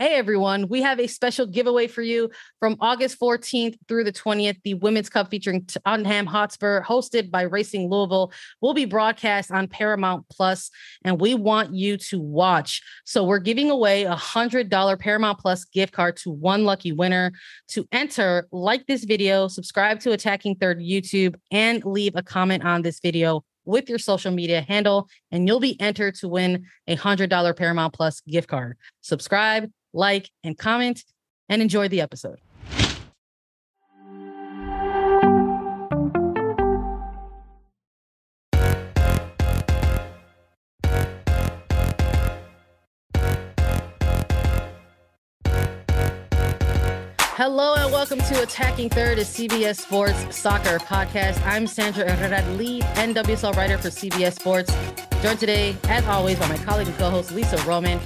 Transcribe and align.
Hey 0.00 0.14
everyone, 0.14 0.68
we 0.68 0.80
have 0.80 0.98
a 0.98 1.06
special 1.06 1.44
giveaway 1.44 1.86
for 1.86 2.00
you 2.00 2.30
from 2.58 2.78
August 2.80 3.20
14th 3.20 3.76
through 3.86 4.04
the 4.04 4.12
20th. 4.12 4.56
The 4.64 4.72
Women's 4.72 5.10
Cup 5.10 5.28
featuring 5.28 5.66
Tottenham 5.66 6.24
Hotspur, 6.24 6.82
hosted 6.82 7.30
by 7.30 7.42
Racing 7.42 7.90
Louisville, 7.90 8.32
will 8.62 8.72
be 8.72 8.86
broadcast 8.86 9.50
on 9.50 9.68
Paramount 9.68 10.24
Plus, 10.30 10.70
and 11.04 11.20
we 11.20 11.34
want 11.34 11.74
you 11.74 11.98
to 11.98 12.18
watch. 12.18 12.80
So 13.04 13.24
we're 13.24 13.40
giving 13.40 13.70
away 13.70 14.04
a 14.04 14.16
hundred 14.16 14.70
dollar 14.70 14.96
Paramount 14.96 15.38
Plus 15.38 15.66
gift 15.66 15.92
card 15.92 16.16
to 16.22 16.30
one 16.30 16.64
lucky 16.64 16.92
winner. 16.92 17.32
To 17.72 17.86
enter, 17.92 18.48
like 18.52 18.86
this 18.86 19.04
video, 19.04 19.48
subscribe 19.48 20.00
to 20.00 20.12
Attacking 20.12 20.54
Third 20.54 20.78
YouTube, 20.78 21.34
and 21.50 21.84
leave 21.84 22.16
a 22.16 22.22
comment 22.22 22.64
on 22.64 22.80
this 22.80 23.00
video 23.00 23.44
with 23.66 23.90
your 23.90 23.98
social 23.98 24.32
media 24.32 24.62
handle, 24.62 25.10
and 25.30 25.46
you'll 25.46 25.60
be 25.60 25.78
entered 25.78 26.14
to 26.14 26.26
win 26.26 26.64
a 26.86 26.96
$100 26.96 27.54
Paramount 27.54 27.92
Plus 27.92 28.22
gift 28.22 28.48
card. 28.48 28.78
Subscribe, 29.02 29.70
like, 29.92 30.30
and 30.44 30.56
comment, 30.56 31.04
and 31.48 31.60
enjoy 31.62 31.88
the 31.88 32.00
episode. 32.00 32.40
Hello 47.40 47.72
and 47.72 47.90
welcome 47.90 48.18
to 48.18 48.42
Attacking 48.42 48.90
Third, 48.90 49.18
a 49.18 49.22
CBS 49.22 49.80
Sports 49.80 50.36
soccer 50.36 50.78
podcast. 50.78 51.42
I'm 51.46 51.66
Sandra 51.66 52.14
Herrera, 52.14 52.46
lead 52.56 52.82
NWSL 52.82 53.56
writer 53.56 53.78
for 53.78 53.88
CBS 53.88 54.38
Sports. 54.38 54.70
Joined 55.22 55.40
today, 55.40 55.74
as 55.84 56.04
always, 56.04 56.38
by 56.38 56.48
my 56.48 56.58
colleague 56.58 56.88
and 56.88 56.96
co-host 56.98 57.32
Lisa 57.32 57.56
Roman, 57.66 57.98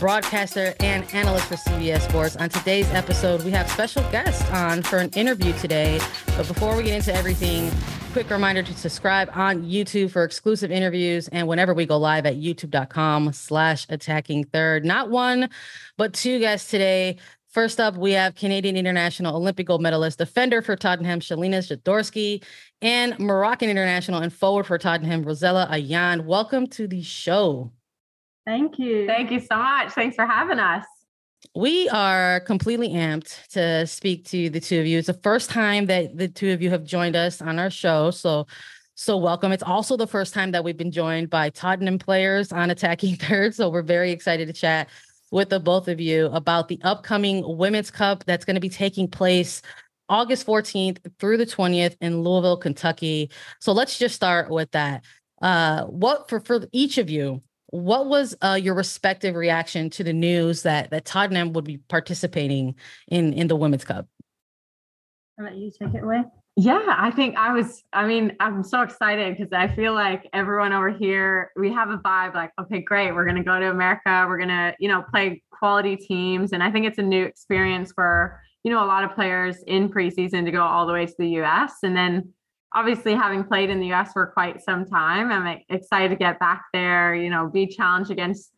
broadcaster 0.00 0.74
and 0.80 1.04
analyst 1.14 1.46
for 1.46 1.54
CBS 1.54 2.00
Sports. 2.00 2.34
On 2.34 2.48
today's 2.48 2.90
episode, 2.92 3.44
we 3.44 3.52
have 3.52 3.70
special 3.70 4.02
guests 4.10 4.44
on 4.50 4.82
for 4.82 4.98
an 4.98 5.10
interview 5.10 5.52
today. 5.60 6.00
But 6.36 6.48
before 6.48 6.76
we 6.76 6.82
get 6.82 6.96
into 6.96 7.14
everything, 7.14 7.70
quick 8.10 8.28
reminder 8.28 8.64
to 8.64 8.74
subscribe 8.74 9.30
on 9.34 9.62
YouTube 9.62 10.10
for 10.10 10.24
exclusive 10.24 10.72
interviews 10.72 11.28
and 11.28 11.46
whenever 11.46 11.74
we 11.74 11.86
go 11.86 11.96
live 11.96 12.26
at 12.26 12.38
youtube.com 12.38 13.34
slash 13.34 13.86
attacking 13.88 14.46
third. 14.46 14.84
Not 14.84 15.10
one, 15.10 15.48
but 15.96 16.12
two 16.12 16.40
guests 16.40 16.72
today. 16.72 17.18
First 17.50 17.80
up, 17.80 17.96
we 17.96 18.12
have 18.12 18.36
Canadian 18.36 18.76
international 18.76 19.34
Olympic 19.34 19.66
gold 19.66 19.82
medalist, 19.82 20.18
defender 20.18 20.62
for 20.62 20.76
Tottenham, 20.76 21.18
Shelina 21.18 21.58
Zadorsky, 21.58 22.44
and 22.80 23.18
Moroccan 23.18 23.68
international 23.68 24.20
and 24.20 24.32
forward 24.32 24.66
for 24.66 24.78
Tottenham, 24.78 25.24
Rosella 25.24 25.66
Ayane. 25.68 26.26
Welcome 26.26 26.68
to 26.68 26.86
the 26.86 27.02
show. 27.02 27.72
Thank 28.46 28.78
you. 28.78 29.04
Thank 29.08 29.32
you 29.32 29.40
so 29.40 29.56
much. 29.56 29.90
Thanks 29.90 30.14
for 30.14 30.26
having 30.26 30.60
us. 30.60 30.84
We 31.56 31.88
are 31.88 32.38
completely 32.38 32.90
amped 32.90 33.48
to 33.48 33.84
speak 33.84 34.26
to 34.26 34.48
the 34.48 34.60
two 34.60 34.78
of 34.78 34.86
you. 34.86 34.98
It's 34.98 35.08
the 35.08 35.14
first 35.14 35.50
time 35.50 35.86
that 35.86 36.16
the 36.16 36.28
two 36.28 36.52
of 36.52 36.62
you 36.62 36.70
have 36.70 36.84
joined 36.84 37.16
us 37.16 37.42
on 37.42 37.58
our 37.58 37.70
show. 37.70 38.12
So 38.12 38.46
so 38.94 39.16
welcome. 39.16 39.50
It's 39.50 39.62
also 39.62 39.96
the 39.96 40.06
first 40.06 40.34
time 40.34 40.52
that 40.52 40.62
we've 40.62 40.76
been 40.76 40.92
joined 40.92 41.30
by 41.30 41.48
Tottenham 41.48 41.98
players 41.98 42.52
on 42.52 42.70
Attacking 42.70 43.16
Third. 43.16 43.54
So 43.54 43.70
we're 43.70 43.82
very 43.82 44.12
excited 44.12 44.46
to 44.46 44.52
chat 44.52 44.88
with 45.30 45.50
the 45.50 45.60
both 45.60 45.88
of 45.88 46.00
you 46.00 46.26
about 46.26 46.68
the 46.68 46.80
upcoming 46.82 47.42
Women's 47.56 47.90
Cup 47.90 48.24
that's 48.24 48.44
going 48.44 48.54
to 48.54 48.60
be 48.60 48.68
taking 48.68 49.08
place 49.08 49.62
August 50.08 50.46
14th 50.46 50.98
through 51.18 51.36
the 51.36 51.46
20th 51.46 51.96
in 52.00 52.22
Louisville, 52.22 52.56
Kentucky. 52.56 53.30
So 53.60 53.72
let's 53.72 53.98
just 53.98 54.14
start 54.14 54.50
with 54.50 54.70
that. 54.72 55.04
Uh, 55.40 55.84
what 55.84 56.28
for 56.28 56.40
for 56.40 56.66
each 56.72 56.98
of 56.98 57.08
you? 57.08 57.42
What 57.68 58.06
was 58.06 58.34
uh, 58.42 58.58
your 58.60 58.74
respective 58.74 59.36
reaction 59.36 59.88
to 59.90 60.04
the 60.04 60.12
news 60.12 60.62
that 60.62 60.90
that 60.90 61.04
Tottenham 61.04 61.52
would 61.52 61.64
be 61.64 61.78
participating 61.78 62.74
in 63.08 63.32
in 63.32 63.46
the 63.46 63.56
Women's 63.56 63.84
Cup? 63.84 64.06
Let 65.38 65.56
you 65.56 65.70
take 65.70 65.94
it 65.94 66.02
away. 66.02 66.24
Yeah, 66.62 66.94
I 66.98 67.10
think 67.10 67.38
I 67.38 67.54
was, 67.54 67.82
I 67.94 68.06
mean, 68.06 68.36
I'm 68.38 68.62
so 68.62 68.82
excited 68.82 69.34
because 69.34 69.50
I 69.50 69.66
feel 69.66 69.94
like 69.94 70.28
everyone 70.34 70.74
over 70.74 70.90
here, 70.90 71.52
we 71.56 71.72
have 71.72 71.88
a 71.88 71.96
vibe 71.96 72.34
like, 72.34 72.52
okay, 72.60 72.82
great, 72.82 73.14
we're 73.14 73.24
going 73.24 73.38
to 73.38 73.42
go 73.42 73.58
to 73.58 73.70
America. 73.70 74.26
We're 74.28 74.36
going 74.36 74.50
to, 74.50 74.74
you 74.78 74.86
know, 74.86 75.02
play 75.10 75.42
quality 75.50 75.96
teams. 75.96 76.52
And 76.52 76.62
I 76.62 76.70
think 76.70 76.84
it's 76.84 76.98
a 76.98 77.02
new 77.02 77.24
experience 77.24 77.92
for, 77.92 78.38
you 78.62 78.70
know, 78.70 78.84
a 78.84 78.86
lot 78.86 79.04
of 79.04 79.14
players 79.14 79.62
in 79.68 79.88
preseason 79.88 80.44
to 80.44 80.50
go 80.50 80.60
all 80.62 80.86
the 80.86 80.92
way 80.92 81.06
to 81.06 81.14
the 81.18 81.28
US. 81.40 81.76
And 81.82 81.96
then 81.96 82.30
obviously 82.74 83.14
having 83.14 83.42
played 83.42 83.70
in 83.70 83.80
the 83.80 83.90
US 83.94 84.12
for 84.12 84.26
quite 84.26 84.62
some 84.62 84.84
time, 84.84 85.32
I'm 85.32 85.60
excited 85.70 86.10
to 86.10 86.16
get 86.16 86.38
back 86.40 86.64
there, 86.74 87.14
you 87.14 87.30
know, 87.30 87.48
be 87.48 87.68
challenged 87.68 88.10
against 88.10 88.52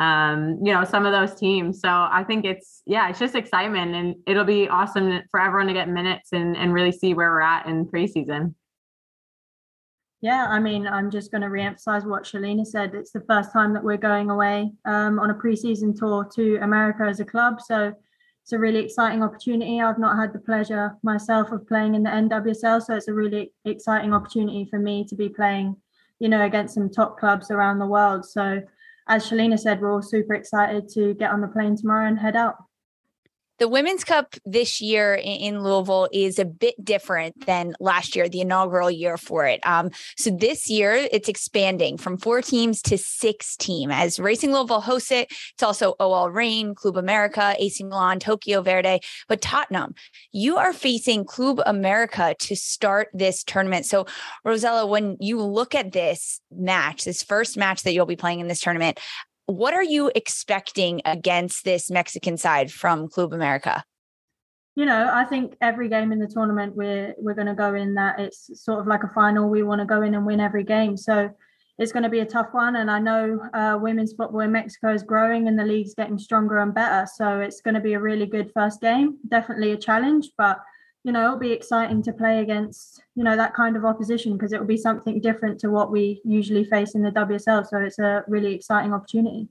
um, 0.00 0.58
you 0.62 0.72
know, 0.72 0.84
some 0.84 1.06
of 1.06 1.12
those 1.12 1.38
teams. 1.38 1.80
So 1.80 1.88
I 1.88 2.24
think 2.26 2.44
it's 2.44 2.82
yeah, 2.86 3.08
it's 3.08 3.18
just 3.18 3.34
excitement 3.34 3.94
and 3.94 4.16
it'll 4.26 4.44
be 4.44 4.68
awesome 4.68 5.20
for 5.30 5.40
everyone 5.40 5.68
to 5.68 5.72
get 5.72 5.88
minutes 5.88 6.30
and 6.32 6.56
and 6.56 6.72
really 6.72 6.92
see 6.92 7.14
where 7.14 7.30
we're 7.30 7.40
at 7.40 7.66
in 7.66 7.86
preseason. 7.86 8.54
Yeah, 10.20 10.46
I 10.48 10.58
mean, 10.58 10.86
I'm 10.86 11.10
just 11.10 11.30
going 11.30 11.42
to 11.42 11.48
reemphasize 11.48 12.06
what 12.06 12.24
Shelina 12.24 12.66
said. 12.66 12.94
It's 12.94 13.10
the 13.10 13.20
first 13.28 13.52
time 13.52 13.74
that 13.74 13.84
we're 13.84 13.98
going 13.98 14.30
away 14.30 14.72
um, 14.86 15.18
on 15.18 15.30
a 15.30 15.34
preseason 15.34 15.94
tour 15.94 16.26
to 16.34 16.56
America 16.62 17.02
as 17.02 17.20
a 17.20 17.26
club. 17.26 17.60
So 17.60 17.92
it's 18.42 18.52
a 18.52 18.58
really 18.58 18.78
exciting 18.78 19.22
opportunity. 19.22 19.82
I've 19.82 19.98
not 19.98 20.16
had 20.16 20.32
the 20.32 20.38
pleasure 20.38 20.96
myself 21.02 21.52
of 21.52 21.68
playing 21.68 21.94
in 21.94 22.02
the 22.02 22.08
NWSL, 22.08 22.82
so 22.82 22.94
it's 22.94 23.08
a 23.08 23.12
really 23.12 23.52
exciting 23.66 24.14
opportunity 24.14 24.66
for 24.70 24.78
me 24.78 25.04
to 25.04 25.14
be 25.14 25.28
playing, 25.28 25.76
you 26.20 26.30
know, 26.30 26.42
against 26.46 26.72
some 26.72 26.88
top 26.88 27.18
clubs 27.18 27.50
around 27.50 27.78
the 27.78 27.86
world. 27.86 28.24
So 28.24 28.62
as 29.08 29.28
Shelina 29.28 29.58
said, 29.58 29.80
we're 29.80 29.92
all 29.92 30.02
super 30.02 30.34
excited 30.34 30.88
to 30.90 31.14
get 31.14 31.30
on 31.30 31.40
the 31.40 31.48
plane 31.48 31.76
tomorrow 31.76 32.08
and 32.08 32.18
head 32.18 32.36
out. 32.36 32.56
The 33.60 33.68
Women's 33.68 34.02
Cup 34.02 34.34
this 34.44 34.80
year 34.80 35.14
in 35.14 35.62
Louisville 35.62 36.08
is 36.12 36.40
a 36.40 36.44
bit 36.44 36.74
different 36.84 37.46
than 37.46 37.74
last 37.78 38.16
year, 38.16 38.28
the 38.28 38.40
inaugural 38.40 38.90
year 38.90 39.16
for 39.16 39.46
it. 39.46 39.64
Um, 39.64 39.90
so 40.16 40.30
this 40.30 40.68
year, 40.68 40.92
it's 40.94 41.28
expanding 41.28 41.96
from 41.96 42.18
four 42.18 42.42
teams 42.42 42.82
to 42.82 42.98
six 42.98 43.56
team. 43.56 43.92
As 43.92 44.18
Racing 44.18 44.52
Louisville 44.52 44.80
hosts 44.80 45.12
it, 45.12 45.30
it's 45.52 45.62
also 45.62 45.94
OL 46.00 46.30
Reign, 46.30 46.74
Club 46.74 46.96
America, 46.96 47.54
AC 47.56 47.84
Milan, 47.84 48.18
Tokyo 48.18 48.60
Verdy. 48.60 49.04
But 49.28 49.40
Tottenham, 49.40 49.94
you 50.32 50.56
are 50.56 50.72
facing 50.72 51.24
Club 51.24 51.60
America 51.64 52.34
to 52.40 52.56
start 52.56 53.08
this 53.12 53.44
tournament. 53.44 53.86
So, 53.86 54.06
Rosella, 54.44 54.84
when 54.84 55.16
you 55.20 55.40
look 55.40 55.76
at 55.76 55.92
this 55.92 56.40
match, 56.50 57.04
this 57.04 57.22
first 57.22 57.56
match 57.56 57.84
that 57.84 57.92
you'll 57.92 58.04
be 58.04 58.16
playing 58.16 58.40
in 58.40 58.48
this 58.48 58.60
tournament, 58.60 58.98
what 59.46 59.74
are 59.74 59.82
you 59.82 60.10
expecting 60.14 61.02
against 61.04 61.64
this 61.64 61.90
Mexican 61.90 62.36
side 62.36 62.70
from 62.72 63.08
Club 63.08 63.32
America? 63.32 63.84
You 64.76 64.86
know, 64.86 65.10
I 65.12 65.24
think 65.24 65.54
every 65.60 65.88
game 65.88 66.10
in 66.10 66.18
the 66.18 66.26
tournament 66.26 66.74
we're 66.74 67.14
we're 67.18 67.34
going 67.34 67.46
to 67.46 67.54
go 67.54 67.74
in 67.74 67.94
that 67.94 68.18
it's 68.18 68.50
sort 68.64 68.80
of 68.80 68.86
like 68.86 69.04
a 69.04 69.12
final. 69.14 69.48
We 69.48 69.62
want 69.62 69.80
to 69.80 69.86
go 69.86 70.02
in 70.02 70.14
and 70.14 70.26
win 70.26 70.40
every 70.40 70.64
game. 70.64 70.96
So 70.96 71.30
it's 71.78 71.92
going 71.92 72.02
to 72.02 72.08
be 72.08 72.20
a 72.20 72.26
tough 72.26 72.48
one. 72.52 72.76
And 72.76 72.90
I 72.90 72.98
know 72.98 73.40
uh, 73.52 73.78
women's 73.80 74.14
football 74.14 74.40
in 74.40 74.52
Mexico 74.52 74.92
is 74.92 75.02
growing 75.02 75.48
and 75.48 75.58
the 75.58 75.64
league's 75.64 75.94
getting 75.94 76.18
stronger 76.18 76.58
and 76.58 76.74
better. 76.74 77.06
So 77.12 77.40
it's 77.40 77.60
going 77.60 77.74
to 77.74 77.80
be 77.80 77.94
a 77.94 78.00
really 78.00 78.26
good 78.26 78.50
first 78.52 78.80
game. 78.80 79.18
Definitely 79.28 79.72
a 79.72 79.76
challenge, 79.76 80.30
but 80.38 80.58
you 81.04 81.12
know, 81.12 81.26
it'll 81.26 81.38
be 81.38 81.52
exciting 81.52 82.02
to 82.02 82.12
play 82.12 82.40
against, 82.40 83.02
you 83.14 83.22
know, 83.22 83.36
that 83.36 83.54
kind 83.54 83.76
of 83.76 83.84
opposition 83.84 84.32
because 84.32 84.52
it 84.52 84.58
will 84.58 84.66
be 84.66 84.78
something 84.78 85.20
different 85.20 85.60
to 85.60 85.70
what 85.70 85.92
we 85.92 86.22
usually 86.24 86.64
face 86.64 86.94
in 86.94 87.02
the 87.02 87.10
WSL. 87.10 87.66
So 87.68 87.78
it's 87.78 87.98
a 87.98 88.24
really 88.26 88.54
exciting 88.54 88.94
opportunity. 88.94 89.48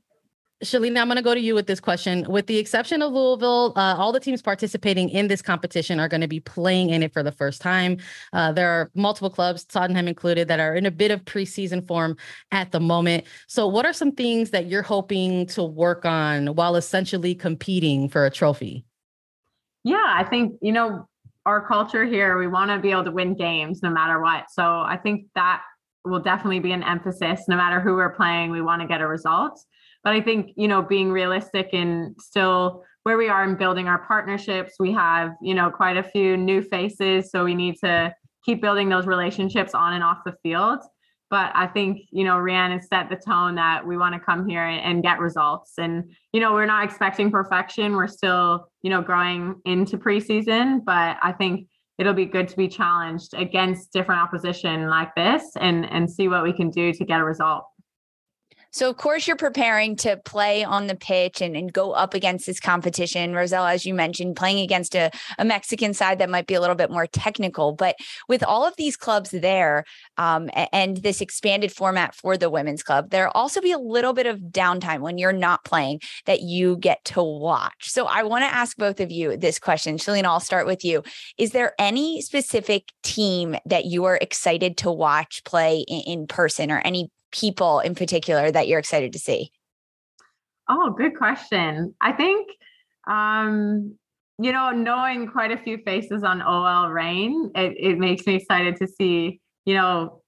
Shelina, 0.63 1.00
I'm 1.00 1.07
going 1.07 1.17
to 1.17 1.21
go 1.21 1.33
to 1.33 1.39
you 1.39 1.53
with 1.53 1.67
this 1.67 1.79
question. 1.79 2.25
With 2.27 2.47
the 2.47 2.57
exception 2.57 3.01
of 3.01 3.11
Louisville, 3.11 3.73
uh, 3.75 3.95
all 3.97 4.11
the 4.11 4.19
teams 4.19 4.41
participating 4.41 5.09
in 5.09 5.27
this 5.27 5.41
competition 5.41 6.00
are 6.00 6.07
going 6.07 6.21
to 6.21 6.27
be 6.27 6.39
playing 6.39 6.89
in 6.89 7.03
it 7.03 7.11
for 7.11 7.21
the 7.21 7.33
first 7.33 7.61
time. 7.61 7.97
Uh, 8.31 8.51
there 8.51 8.69
are 8.69 8.89
multiple 8.95 9.29
clubs, 9.29 9.65
Tottenham 9.65 10.07
included, 10.07 10.47
that 10.47 10.59
are 10.59 10.73
in 10.73 10.85
a 10.85 10.91
bit 10.91 11.11
of 11.11 11.25
preseason 11.25 11.85
form 11.85 12.15
at 12.51 12.71
the 12.71 12.79
moment. 12.79 13.25
So, 13.47 13.67
what 13.67 13.85
are 13.85 13.94
some 13.94 14.13
things 14.13 14.51
that 14.51 14.67
you're 14.67 14.83
hoping 14.83 15.47
to 15.47 15.63
work 15.63 16.06
on 16.06 16.47
while 16.47 16.77
essentially 16.77 17.35
competing 17.35 18.07
for 18.07 18.25
a 18.25 18.31
trophy? 18.31 18.85
Yeah, 19.83 20.06
I 20.07 20.23
think, 20.23 20.56
you 20.61 20.71
know, 20.71 21.07
our 21.45 21.66
culture 21.66 22.06
here, 22.06 22.38
we 22.38 22.48
want 22.48 22.72
to 22.72 22.80
be 22.80 22.92
able 22.92 23.04
to 23.06 23.12
win 23.12 23.36
games 23.36 23.81
no 23.84 23.90
matter 23.90 24.22
what. 24.22 24.45
So, 24.51 24.63
I 24.63 24.98
think 25.01 25.28
that 25.36 25.62
will 26.06 26.19
definitely 26.19 26.60
be 26.60 26.72
an 26.72 26.84
emphasis 26.84 27.45
no 27.48 27.56
matter 27.56 27.80
who 27.80 27.95
we're 27.95 28.13
playing. 28.13 28.51
We 28.51 28.62
want 28.62 28.81
to 28.81 28.88
get 28.88 29.01
a 29.01 29.07
result. 29.07 29.60
But 30.04 30.13
I 30.13 30.22
think, 30.22 30.51
you 30.57 30.68
know, 30.68 30.81
being 30.81 31.12
realistic 31.12 31.69
and 31.72 32.16
still 32.19 32.84
where 33.04 33.18
we 33.18 33.30
are 33.30 33.44
in 33.44 33.56
building 33.56 33.88
our 33.88 34.00
partnerships, 34.06 34.74
we 34.80 34.92
have, 34.92 35.31
you 35.42 35.54
know, 35.54 35.69
quite 35.69 35.98
a 35.98 36.04
few 36.04 36.36
new 36.36 36.62
faces. 36.62 37.31
So 37.31 37.45
we 37.45 37.56
need 37.56 37.75
to 37.84 38.13
keep 38.44 38.62
building 38.62 38.90
those 38.90 39.06
relationships 39.06 39.74
on 39.74 39.94
and 39.94 40.04
off 40.04 40.19
the 40.25 40.36
field. 40.44 40.80
But 41.33 41.51
I 41.56 41.65
think, 41.65 42.01
you 42.12 42.24
know, 42.24 42.45
has 42.45 42.88
set 42.88 43.09
the 43.09 43.15
tone 43.15 43.56
that 43.56 43.88
we 43.88 43.97
want 43.97 44.13
to 44.13 44.19
come 44.19 44.47
here 44.47 44.68
and, 44.68 44.80
and 44.80 45.01
get 45.01 45.18
results. 45.18 45.80
And, 45.80 46.12
you 46.31 46.39
know, 46.39 46.53
we're 46.53 46.68
not 46.68 46.83
expecting 46.83 47.31
perfection. 47.31 47.95
We're 47.95 48.07
still, 48.07 48.68
you 48.83 48.91
know, 48.91 49.01
growing 49.01 49.59
into 49.65 49.97
preseason. 49.97 50.85
But 50.85 51.18
I 51.24 51.31
think 51.31 51.68
it'll 51.97 52.13
be 52.13 52.25
good 52.25 52.47
to 52.50 52.56
be 52.56 52.68
challenged 52.68 53.33
against 53.33 53.91
different 53.91 54.21
opposition 54.21 54.88
like 54.91 55.15
this 55.15 55.44
and 55.59 55.91
and 55.91 56.07
see 56.07 56.27
what 56.27 56.44
we 56.44 56.53
can 56.53 56.69
do 56.69 56.94
to 56.94 57.03
get 57.03 57.19
a 57.19 57.24
result. 57.24 57.63
So, 58.73 58.89
of 58.89 58.97
course, 58.97 59.27
you're 59.27 59.37
preparing 59.37 59.95
to 59.97 60.17
play 60.17 60.63
on 60.63 60.87
the 60.87 60.95
pitch 60.95 61.41
and, 61.41 61.55
and 61.55 61.71
go 61.71 61.91
up 61.91 62.15
against 62.15 62.47
this 62.47 62.59
competition. 62.59 63.35
Rosella, 63.35 63.71
as 63.71 63.85
you 63.85 63.93
mentioned, 63.93 64.35
playing 64.35 64.63
against 64.63 64.95
a, 64.95 65.11
a 65.37 65.45
Mexican 65.45 65.93
side 65.93 66.17
that 66.17 66.29
might 66.29 66.47
be 66.47 66.55
a 66.55 66.59
little 66.59 66.75
bit 66.75 66.89
more 66.89 67.05
technical. 67.05 67.73
But 67.73 67.95
with 68.27 68.43
all 68.43 68.65
of 68.65 68.75
these 68.75 68.97
clubs 68.97 69.29
there 69.29 69.83
um, 70.17 70.49
and 70.71 70.97
this 70.97 71.21
expanded 71.21 71.71
format 71.71 72.15
for 72.15 72.35
the 72.35 72.49
Women's 72.49 72.81
Cup, 72.81 73.11
there'll 73.11 73.31
also 73.35 73.61
be 73.61 73.71
a 73.71 73.77
little 73.77 74.13
bit 74.13 74.25
of 74.25 74.39
downtime 74.39 75.01
when 75.01 75.19
you're 75.19 75.31
not 75.31 75.63
playing 75.63 76.01
that 76.25 76.41
you 76.41 76.77
get 76.77 77.05
to 77.05 77.21
watch. 77.21 77.91
So, 77.91 78.07
I 78.07 78.23
want 78.23 78.43
to 78.43 78.53
ask 78.53 78.75
both 78.75 78.99
of 78.99 79.11
you 79.11 79.37
this 79.37 79.59
question. 79.59 79.97
Shelina, 79.97 80.25
I'll 80.25 80.39
start 80.39 80.65
with 80.65 80.83
you. 80.83 81.03
Is 81.37 81.51
there 81.51 81.73
any 81.77 82.21
specific 82.21 82.91
team 83.03 83.55
that 83.67 83.85
you 83.85 84.05
are 84.05 84.17
excited 84.19 84.77
to 84.77 84.91
watch 84.91 85.43
play 85.43 85.85
in, 85.87 86.01
in 86.07 86.27
person 86.27 86.71
or 86.71 86.81
any 86.83 87.11
people 87.33 87.80
in 87.80 87.95
particular 87.95 88.51
that 88.51 88.68
you're 88.68 88.80
excited 88.80 89.12
to 89.13 89.19
see? 89.19 89.51
Oh, 90.69 90.91
good 90.91 91.18
question. 91.18 91.94
I 92.00 92.13
think, 92.13 92.50
um, 93.06 93.95
you 94.39 94.51
know, 94.51 94.71
knowing 94.71 95.27
quite 95.27 95.51
a 95.51 95.57
few 95.57 95.80
faces 95.80 96.24
on 96.24 96.41
OL 96.41 96.89
Reign, 96.89 97.51
it, 97.56 97.75
it 97.77 98.00
makes 98.00 98.25
me 98.25 98.35
excited 98.35 98.77
to 98.77 98.88
see, 98.88 99.41
you 99.65 99.75
know, 99.75 100.21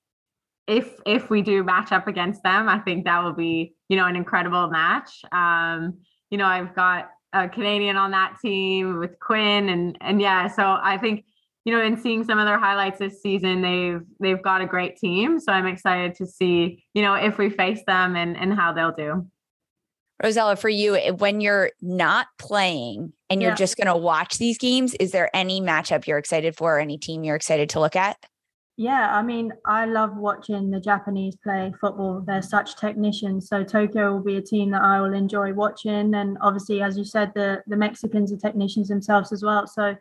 if 0.68 0.96
if 1.06 1.30
we 1.30 1.42
do 1.42 1.64
match 1.64 1.92
up 1.92 2.08
against 2.08 2.42
them, 2.44 2.68
I 2.68 2.80
think 2.80 3.06
that 3.06 3.24
will 3.24 3.34
be, 3.34 3.76
you 3.88 3.96
know, 3.96 4.06
an 4.06 4.16
incredible 4.16 4.68
match. 4.70 5.22
Um, 5.32 6.00
you 6.32 6.38
know, 6.38 6.46
I've 6.46 6.76
got 6.76 7.10
a 7.34 7.48
Canadian 7.48 7.98
on 7.98 8.12
that 8.12 8.38
team 8.42 8.98
with 8.98 9.20
Quinn 9.20 9.70
and 9.70 9.98
and 10.02 10.20
yeah, 10.20 10.48
so 10.48 10.64
I 10.64 10.98
think 10.98 11.26
you 11.66 11.72
know, 11.72 11.82
in 11.82 11.98
seeing 11.98 12.24
some 12.24 12.38
of 12.38 12.46
their 12.46 12.60
highlights 12.60 13.00
this 13.00 13.22
season, 13.22 13.62
they've 13.62 14.02
they've 14.20 14.42
got 14.42 14.62
a 14.62 14.66
great 14.66 14.98
team. 14.98 15.40
So 15.40 15.52
I'm 15.52 15.66
excited 15.66 16.16
to 16.16 16.26
see, 16.28 16.84
you 16.94 17.02
know, 17.02 17.16
if 17.16 17.38
we 17.38 17.50
face 17.50 17.82
them 17.86 18.16
and 18.16 18.38
and 18.38 18.54
how 18.54 18.72
they'll 18.72 18.94
do. 18.94 19.28
Rosella, 20.24 20.56
for 20.56 20.70
you, 20.70 20.96
eh, 20.96 21.10
when 21.12 21.42
you're 21.42 21.72
not 21.82 22.28
playing 22.38 23.12
and 23.30 23.42
you're 23.42 23.52
yeah. 23.52 23.56
just 23.56 23.76
going 23.76 23.88
to 23.88 23.98
watch 23.98 24.38
these 24.38 24.58
games, 24.58 24.94
is 24.94 25.12
there 25.12 25.30
any 25.36 25.60
matchup 25.60 26.08
you're 26.08 26.18
excited 26.18 26.56
for, 26.56 26.78
or 26.78 26.80
any 26.80 26.98
team 26.98 27.26
you're 27.26 27.36
excited 27.36 27.70
to 27.72 27.82
look 27.82 27.98
at? 27.98 28.18
Yeah, 28.78 29.16
I 29.16 29.22
mean, 29.24 29.54
I 29.66 29.86
love 29.86 30.18
watching 30.18 30.70
the 30.70 30.82
Japanese 30.82 31.36
play 31.38 31.74
football. 31.80 32.24
They're 32.26 32.42
such 32.42 32.76
technicians. 32.76 33.48
So 33.48 33.64
Tokyo 33.64 34.14
will 34.14 34.24
be 34.24 34.36
a 34.38 34.42
team 34.42 34.72
that 34.72 34.82
I 34.82 35.00
will 35.00 35.14
enjoy 35.14 35.54
watching. 35.54 36.14
And 36.14 36.38
obviously, 36.42 36.82
as 36.82 36.98
you 36.98 37.06
said, 37.06 37.32
the 37.36 37.64
the 37.68 37.78
Mexicans 37.78 38.34
are 38.34 38.38
technicians 38.38 38.90
themselves 38.90 39.32
as 39.32 39.44
well. 39.44 39.66
So 39.66 39.96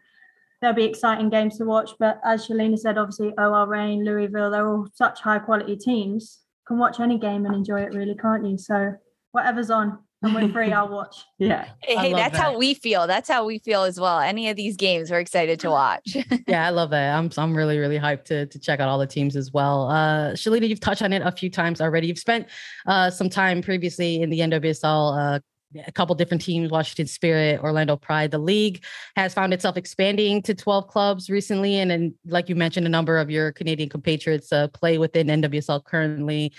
there'll 0.64 0.74
be 0.74 0.84
exciting 0.84 1.28
games 1.28 1.58
to 1.58 1.64
watch. 1.66 1.90
But 1.98 2.18
as 2.24 2.48
Shelina 2.48 2.78
said, 2.78 2.96
obviously 2.96 3.34
OL 3.36 3.66
Reign, 3.66 4.02
Louisville, 4.02 4.50
they're 4.50 4.66
all 4.66 4.88
such 4.94 5.20
high 5.20 5.38
quality 5.38 5.76
teams. 5.76 6.40
Can 6.66 6.78
watch 6.78 7.00
any 7.00 7.18
game 7.18 7.44
and 7.44 7.54
enjoy 7.54 7.82
it, 7.82 7.92
really, 7.92 8.14
can't 8.14 8.46
you? 8.46 8.56
So 8.56 8.94
whatever's 9.32 9.68
on 9.68 9.98
and 10.22 10.34
we're 10.34 10.48
free, 10.48 10.72
I'll 10.72 10.88
watch. 10.90 11.22
Yeah. 11.38 11.68
Hey, 11.82 12.14
that's 12.14 12.34
that. 12.34 12.42
how 12.42 12.56
we 12.56 12.72
feel. 12.72 13.06
That's 13.06 13.28
how 13.28 13.44
we 13.44 13.58
feel 13.58 13.82
as 13.82 14.00
well. 14.00 14.20
Any 14.20 14.48
of 14.48 14.56
these 14.56 14.74
games, 14.78 15.10
we're 15.10 15.18
excited 15.18 15.60
to 15.60 15.70
watch. 15.70 16.16
yeah, 16.48 16.66
I 16.66 16.70
love 16.70 16.88
that. 16.90 17.14
I'm 17.14 17.30
I'm 17.36 17.54
really 17.54 17.76
really 17.76 17.98
hyped 17.98 18.24
to 18.26 18.46
to 18.46 18.58
check 18.58 18.80
out 18.80 18.88
all 18.88 18.98
the 18.98 19.06
teams 19.06 19.36
as 19.36 19.52
well. 19.52 19.90
Uh, 19.90 20.32
Shelina, 20.32 20.66
you've 20.66 20.80
touched 20.80 21.02
on 21.02 21.12
it 21.12 21.20
a 21.20 21.30
few 21.30 21.50
times 21.50 21.82
already. 21.82 22.06
You've 22.06 22.18
spent 22.18 22.48
uh, 22.86 23.10
some 23.10 23.28
time 23.28 23.60
previously 23.60 24.22
in 24.22 24.30
the 24.30 24.40
NWSL 24.40 25.36
uh, 25.36 25.40
a 25.86 25.92
couple 25.92 26.14
different 26.14 26.42
teams, 26.42 26.70
Washington 26.70 27.06
Spirit, 27.06 27.60
Orlando 27.60 27.96
Pride. 27.96 28.30
The 28.30 28.38
league 28.38 28.84
has 29.16 29.34
found 29.34 29.52
itself 29.52 29.76
expanding 29.76 30.42
to 30.42 30.54
12 30.54 30.88
clubs 30.88 31.30
recently. 31.30 31.76
And 31.76 31.90
then, 31.90 32.14
like 32.26 32.48
you 32.48 32.54
mentioned, 32.54 32.86
a 32.86 32.90
number 32.90 33.18
of 33.18 33.30
your 33.30 33.52
Canadian 33.52 33.88
compatriots 33.88 34.52
uh, 34.52 34.68
play 34.68 34.98
within 34.98 35.26
NWSL 35.28 35.84
currently. 35.84 36.52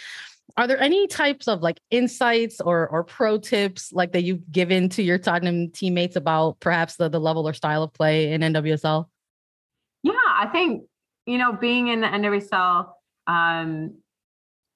Are 0.57 0.67
there 0.67 0.79
any 0.79 1.07
types 1.07 1.47
of 1.47 1.61
like 1.61 1.79
insights 1.91 2.61
or 2.61 2.87
or 2.87 3.03
pro 3.03 3.37
tips 3.37 3.91
like 3.91 4.13
that 4.13 4.23
you've 4.23 4.49
given 4.51 4.87
to 4.89 5.03
your 5.03 5.17
Tottenham 5.17 5.71
teammates 5.71 6.15
about 6.15 6.59
perhaps 6.59 6.95
the, 6.95 7.09
the 7.09 7.19
level 7.19 7.47
or 7.47 7.53
style 7.53 7.83
of 7.83 7.93
play 7.93 8.31
in 8.31 8.41
NWSL? 8.41 9.07
Yeah, 10.03 10.13
I 10.13 10.47
think, 10.51 10.83
you 11.25 11.37
know, 11.37 11.53
being 11.53 11.87
in 11.87 12.01
the 12.01 12.07
NWSL, 12.07 12.89
um, 13.27 13.95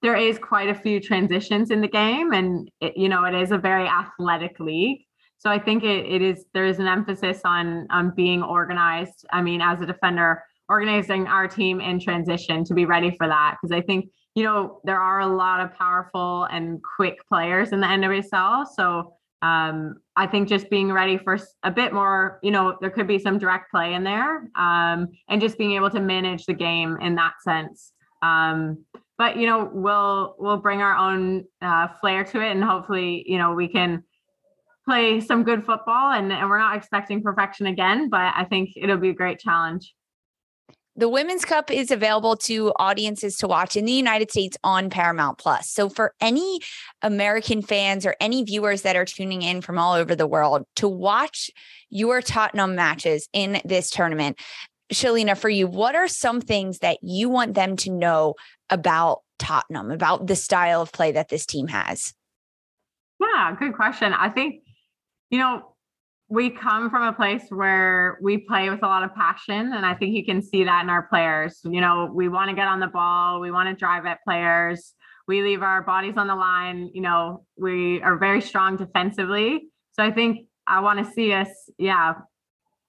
there 0.01 0.15
is 0.15 0.39
quite 0.39 0.69
a 0.69 0.75
few 0.75 0.99
transitions 0.99 1.71
in 1.71 1.81
the 1.81 1.87
game 1.87 2.31
and 2.33 2.69
it, 2.81 2.95
you 2.95 3.09
know 3.09 3.25
it 3.25 3.35
is 3.35 3.51
a 3.51 3.57
very 3.57 3.87
athletic 3.87 4.59
league. 4.59 5.01
So 5.37 5.49
i 5.49 5.59
think 5.59 5.83
it, 5.83 6.05
it 6.05 6.21
is 6.21 6.45
there 6.53 6.65
is 6.65 6.79
an 6.79 6.87
emphasis 6.87 7.41
on 7.45 7.87
on 7.89 8.13
being 8.15 8.43
organized. 8.43 9.25
I 9.31 9.41
mean 9.41 9.61
as 9.61 9.81
a 9.81 9.85
defender 9.85 10.43
organizing 10.67 11.25
our 11.27 11.47
team 11.47 11.81
in 11.81 11.99
transition 11.99 12.63
to 12.65 12.73
be 12.73 12.85
ready 12.85 13.11
for 13.17 13.27
that. 13.27 13.57
Because 13.61 13.75
i 13.75 13.81
think 13.81 14.09
you 14.35 14.43
know 14.43 14.79
there 14.83 14.99
are 14.99 15.21
a 15.21 15.27
lot 15.27 15.59
of 15.59 15.73
powerful 15.73 16.43
and 16.45 16.79
quick 16.95 17.17
players 17.27 17.71
in 17.71 17.79
the 17.81 17.87
nwsl 17.87 18.65
so 18.67 19.13
um, 19.41 19.95
I 20.15 20.27
think 20.27 20.49
just 20.49 20.69
being 20.69 20.91
ready 20.91 21.17
for 21.17 21.39
a 21.63 21.71
bit 21.71 21.93
more, 21.93 22.39
you 22.43 22.51
know, 22.51 22.77
there 22.81 22.89
could 22.89 23.07
be 23.07 23.19
some 23.19 23.37
direct 23.37 23.71
play 23.71 23.93
in 23.93 24.03
there, 24.03 24.49
um, 24.55 25.07
and 25.29 25.39
just 25.39 25.57
being 25.57 25.73
able 25.73 25.89
to 25.91 25.99
manage 26.01 26.45
the 26.45 26.53
game 26.53 26.97
in 27.01 27.15
that 27.15 27.33
sense. 27.41 27.93
Um, 28.21 28.83
but 29.19 29.37
you 29.37 29.45
know 29.45 29.69
we'll 29.71 30.35
we'll 30.39 30.57
bring 30.57 30.81
our 30.81 30.95
own 30.95 31.45
uh, 31.61 31.89
flair 32.01 32.23
to 32.23 32.41
it 32.41 32.51
and 32.51 32.63
hopefully 32.63 33.23
you 33.27 33.37
know 33.37 33.53
we 33.53 33.67
can 33.67 34.03
play 34.85 35.19
some 35.19 35.43
good 35.43 35.63
football 35.63 36.13
and, 36.13 36.31
and 36.31 36.49
we're 36.49 36.57
not 36.57 36.75
expecting 36.75 37.21
perfection 37.21 37.67
again 37.67 38.09
but 38.09 38.33
i 38.35 38.43
think 38.49 38.71
it'll 38.75 38.97
be 38.97 39.09
a 39.09 39.13
great 39.13 39.37
challenge 39.37 39.93
the 40.95 41.07
Women's 41.07 41.45
Cup 41.45 41.71
is 41.71 41.91
available 41.91 42.35
to 42.37 42.73
audiences 42.77 43.37
to 43.37 43.47
watch 43.47 43.77
in 43.77 43.85
the 43.85 43.93
United 43.93 44.31
States 44.31 44.57
on 44.65 44.89
Paramount 44.89 45.37
Plus. 45.37 45.69
So, 45.69 45.87
for 45.87 46.13
any 46.19 46.59
American 47.01 47.61
fans 47.61 48.05
or 48.05 48.17
any 48.19 48.43
viewers 48.43 48.81
that 48.81 48.97
are 48.97 49.05
tuning 49.05 49.41
in 49.41 49.61
from 49.61 49.79
all 49.79 49.93
over 49.93 50.13
the 50.13 50.27
world 50.27 50.65
to 50.75 50.89
watch 50.89 51.49
your 51.89 52.21
Tottenham 52.21 52.75
matches 52.75 53.29
in 53.31 53.61
this 53.63 53.89
tournament, 53.89 54.41
Shelina, 54.91 55.37
for 55.37 55.49
you, 55.49 55.67
what 55.67 55.95
are 55.95 56.09
some 56.09 56.41
things 56.41 56.79
that 56.79 56.97
you 57.01 57.29
want 57.29 57.53
them 57.53 57.77
to 57.77 57.91
know 57.91 58.33
about 58.69 59.21
Tottenham, 59.37 59.91
about 59.91 60.27
the 60.27 60.35
style 60.35 60.81
of 60.81 60.91
play 60.91 61.11
that 61.11 61.29
this 61.29 61.45
team 61.45 61.67
has? 61.67 62.13
Yeah, 63.19 63.55
good 63.57 63.73
question. 63.73 64.13
I 64.13 64.29
think, 64.29 64.63
you 65.29 65.39
know, 65.39 65.75
we 66.29 66.51
come 66.51 66.89
from 66.89 67.03
a 67.03 67.13
place 67.13 67.43
where 67.49 68.19
we 68.21 68.37
play 68.37 68.69
with 68.69 68.83
a 68.83 68.85
lot 68.85 69.03
of 69.03 69.13
passion. 69.15 69.73
And 69.73 69.85
I 69.85 69.95
think 69.95 70.15
you 70.15 70.23
can 70.23 70.41
see 70.41 70.63
that 70.63 70.83
in 70.83 70.89
our 70.89 71.03
players. 71.03 71.59
You 71.63 71.81
know, 71.81 72.11
we 72.13 72.29
want 72.29 72.49
to 72.49 72.55
get 72.55 72.67
on 72.67 72.79
the 72.79 72.87
ball, 72.87 73.39
we 73.39 73.51
want 73.51 73.67
to 73.69 73.75
drive 73.75 74.05
at 74.05 74.19
players, 74.23 74.93
we 75.27 75.41
leave 75.41 75.63
our 75.63 75.81
bodies 75.81 76.15
on 76.17 76.27
the 76.27 76.35
line. 76.35 76.91
You 76.93 77.01
know, 77.01 77.45
we 77.57 78.01
are 78.01 78.17
very 78.17 78.41
strong 78.41 78.77
defensively. 78.77 79.69
So 79.93 80.03
I 80.03 80.11
think 80.11 80.47
I 80.67 80.81
want 80.81 81.03
to 81.05 81.11
see 81.13 81.33
us, 81.33 81.49
yeah, 81.77 82.13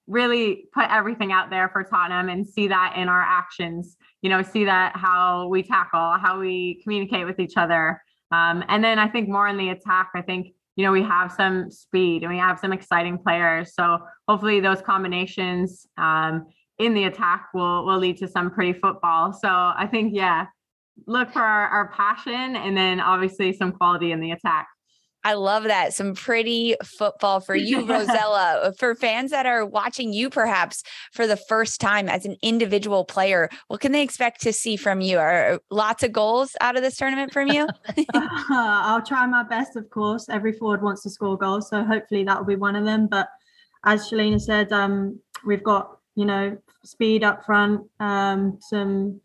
really 0.07 0.65
put 0.73 0.89
everything 0.89 1.31
out 1.31 1.49
there 1.49 1.69
for 1.69 1.83
Tottenham 1.83 2.29
and 2.29 2.45
see 2.45 2.67
that 2.67 2.95
in 2.97 3.07
our 3.07 3.21
actions. 3.21 3.97
You 4.21 4.29
know, 4.29 4.41
see 4.41 4.65
that 4.65 4.95
how 4.95 5.47
we 5.47 5.63
tackle, 5.63 6.17
how 6.19 6.39
we 6.39 6.81
communicate 6.83 7.25
with 7.25 7.39
each 7.39 7.57
other. 7.57 8.01
Um, 8.31 8.63
and 8.67 8.83
then 8.83 8.99
I 8.99 9.07
think 9.07 9.29
more 9.29 9.47
in 9.47 9.57
the 9.57 9.69
attack, 9.69 10.11
I 10.15 10.21
think, 10.21 10.53
you 10.75 10.85
know, 10.85 10.91
we 10.91 11.03
have 11.03 11.31
some 11.31 11.69
speed 11.69 12.23
and 12.23 12.31
we 12.31 12.37
have 12.37 12.59
some 12.59 12.71
exciting 12.71 13.17
players. 13.17 13.73
So 13.73 13.99
hopefully 14.27 14.59
those 14.59 14.81
combinations 14.81 15.85
um, 15.97 16.47
in 16.79 16.93
the 16.93 17.03
attack 17.03 17.49
will 17.53 17.85
will 17.85 17.99
lead 17.99 18.17
to 18.17 18.27
some 18.27 18.49
pretty 18.49 18.73
football. 18.73 19.33
So 19.33 19.49
I 19.49 19.87
think, 19.89 20.13
yeah, 20.15 20.47
look 21.07 21.31
for 21.31 21.41
our, 21.41 21.67
our 21.67 21.91
passion 21.91 22.55
and 22.55 22.75
then 22.75 22.99
obviously 22.99 23.53
some 23.53 23.71
quality 23.71 24.11
in 24.11 24.19
the 24.19 24.31
attack. 24.31 24.67
I 25.23 25.33
love 25.33 25.63
that. 25.63 25.93
Some 25.93 26.15
pretty 26.15 26.75
football 26.83 27.39
for 27.39 27.55
you, 27.55 27.85
Rosella. 27.87 28.73
for 28.77 28.95
fans 28.95 29.31
that 29.31 29.45
are 29.45 29.65
watching 29.65 30.13
you 30.13 30.29
perhaps 30.29 30.83
for 31.11 31.27
the 31.27 31.37
first 31.37 31.79
time 31.79 32.09
as 32.09 32.25
an 32.25 32.37
individual 32.41 33.05
player, 33.05 33.49
what 33.67 33.81
can 33.81 33.91
they 33.91 34.01
expect 34.01 34.41
to 34.41 34.53
see 34.53 34.75
from 34.75 35.01
you? 35.01 35.19
Are 35.19 35.59
lots 35.69 36.03
of 36.03 36.11
goals 36.11 36.55
out 36.61 36.75
of 36.75 36.81
this 36.81 36.97
tournament 36.97 37.33
from 37.33 37.47
you? 37.49 37.67
uh, 37.97 38.03
I'll 38.49 39.03
try 39.03 39.25
my 39.27 39.43
best, 39.43 39.75
of 39.75 39.89
course. 39.89 40.29
Every 40.29 40.53
forward 40.53 40.81
wants 40.81 41.03
to 41.03 41.09
score 41.09 41.37
goals, 41.37 41.69
so 41.69 41.83
hopefully 41.83 42.23
that 42.23 42.37
will 42.37 42.45
be 42.45 42.55
one 42.55 42.75
of 42.75 42.85
them. 42.85 43.07
But 43.07 43.29
as 43.85 44.09
Shelina 44.09 44.39
said, 44.39 44.71
um, 44.71 45.19
we've 45.45 45.63
got 45.63 45.97
you 46.15 46.25
know 46.25 46.57
speed 46.83 47.23
up 47.23 47.45
front, 47.45 47.81
um, 47.99 48.57
some 48.61 49.21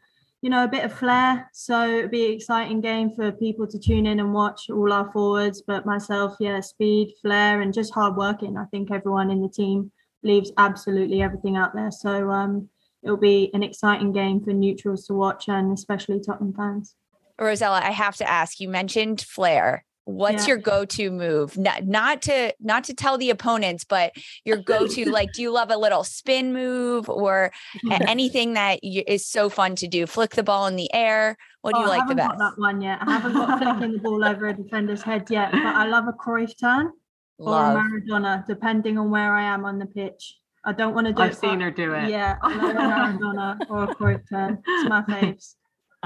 you 0.47 0.51
know, 0.51 0.63
a 0.63 0.69
bit 0.69 0.85
of 0.85 0.93
flair. 0.93 1.51
So 1.53 1.91
it'd 1.91 2.13
be 2.13 2.27
an 2.27 2.35
exciting 2.35 2.81
game 2.81 3.11
for 3.11 3.33
people 3.33 3.67
to 3.67 3.81
tune 3.81 4.07
in 4.07 4.21
and 4.21 4.33
watch 4.33 4.71
all 4.71 4.93
our 4.93 5.11
forwards. 5.11 5.61
But 5.67 5.85
myself, 5.85 6.37
yeah, 6.39 6.61
speed, 6.61 7.15
flair, 7.21 7.63
and 7.63 7.75
just 7.75 7.93
hard 7.93 8.15
working. 8.15 8.57
I 8.57 8.65
think 8.67 8.93
everyone 8.93 9.33
in 9.33 9.43
the 9.43 9.49
team 9.49 9.91
leaves 10.23 10.53
absolutely 10.57 11.21
everything 11.21 11.57
out 11.57 11.75
there. 11.75 11.91
So 11.91 12.31
um, 12.31 12.69
it'll 13.03 13.17
be 13.17 13.51
an 13.55 13.65
exciting 13.65 14.13
game 14.13 14.41
for 14.41 14.53
neutrals 14.53 15.05
to 15.09 15.15
watch 15.15 15.49
and 15.49 15.73
especially 15.73 16.21
Tottenham 16.21 16.55
fans. 16.55 16.95
Rosella, 17.41 17.81
I 17.83 17.91
have 17.91 18.15
to 18.19 18.31
ask, 18.31 18.61
you 18.61 18.69
mentioned 18.69 19.23
flair 19.23 19.85
what's 20.07 20.45
yeah. 20.45 20.55
your 20.55 20.57
go-to 20.57 21.11
move? 21.11 21.59
Not, 21.59 21.85
not 21.85 22.23
to 22.23 22.55
not 22.61 22.85
to 22.85 22.95
tell 22.95 23.19
the 23.19 23.31
opponents 23.31 23.85
but 23.85 24.13
your 24.45 24.57
go-to 24.57 25.05
like 25.11 25.33
do 25.33 25.43
you 25.43 25.51
love 25.53 25.71
a 25.71 25.77
little 25.77 26.05
spin 26.05 26.53
move 26.53 27.09
or 27.11 27.53
anything 27.91 28.55
that 28.55 28.79
is 28.83 29.27
so 29.27 29.49
fun 29.49 29.77
to 29.77 29.89
do? 29.89 30.07
Flick 30.07 30.31
the 30.31 30.43
ball 30.43 30.67
in 30.69 30.77
the 30.77 30.93
air? 30.95 31.37
What 31.61 31.75
do 31.75 31.81
oh, 31.81 31.83
you 31.83 31.89
like 31.89 32.09
the 32.09 32.15
best 32.15 32.31
got 32.31 32.39
that 32.39 32.61
one 32.61 32.81
yet. 32.81 32.99
I 33.03 33.19
haven't 33.19 33.33
got 33.33 33.59
flicking 33.59 33.93
the 33.93 33.99
ball 33.99 34.25
over 34.25 34.49
a 34.49 34.55
defender's 34.55 35.03
head 35.03 35.29
yet 35.29 35.51
but 35.51 35.61
i 35.61 35.87
love 35.87 36.07
a 36.07 36.13
Cruyff 36.13 36.59
turn 36.59 36.93
love. 37.39 37.75
or 37.75 37.81
a 37.81 37.83
maradona 37.83 38.47
depending 38.47 38.97
on 38.99 39.11
where 39.11 39.35
i 39.35 39.43
am 39.43 39.65
on 39.65 39.79
the 39.79 39.87
pitch. 39.87 40.39
I 40.65 40.73
don't 40.73 40.95
want 40.95 41.09
to 41.09 41.13
do 41.13 41.23
i've 41.23 41.33
it 41.33 41.37
seen 41.37 41.61
her 41.61 41.71
do 41.73 41.95
it. 41.95 42.11
yeah 42.11 42.37
I 42.43 42.55
love 42.55 42.77
a 42.77 42.79
maradona 42.79 43.59
or 43.69 43.85
a 43.85 43.95
Cruyff 43.95 44.23
turn. 44.29 44.63
It's 44.65 44.89
my 44.89 45.03
faves 45.09 45.57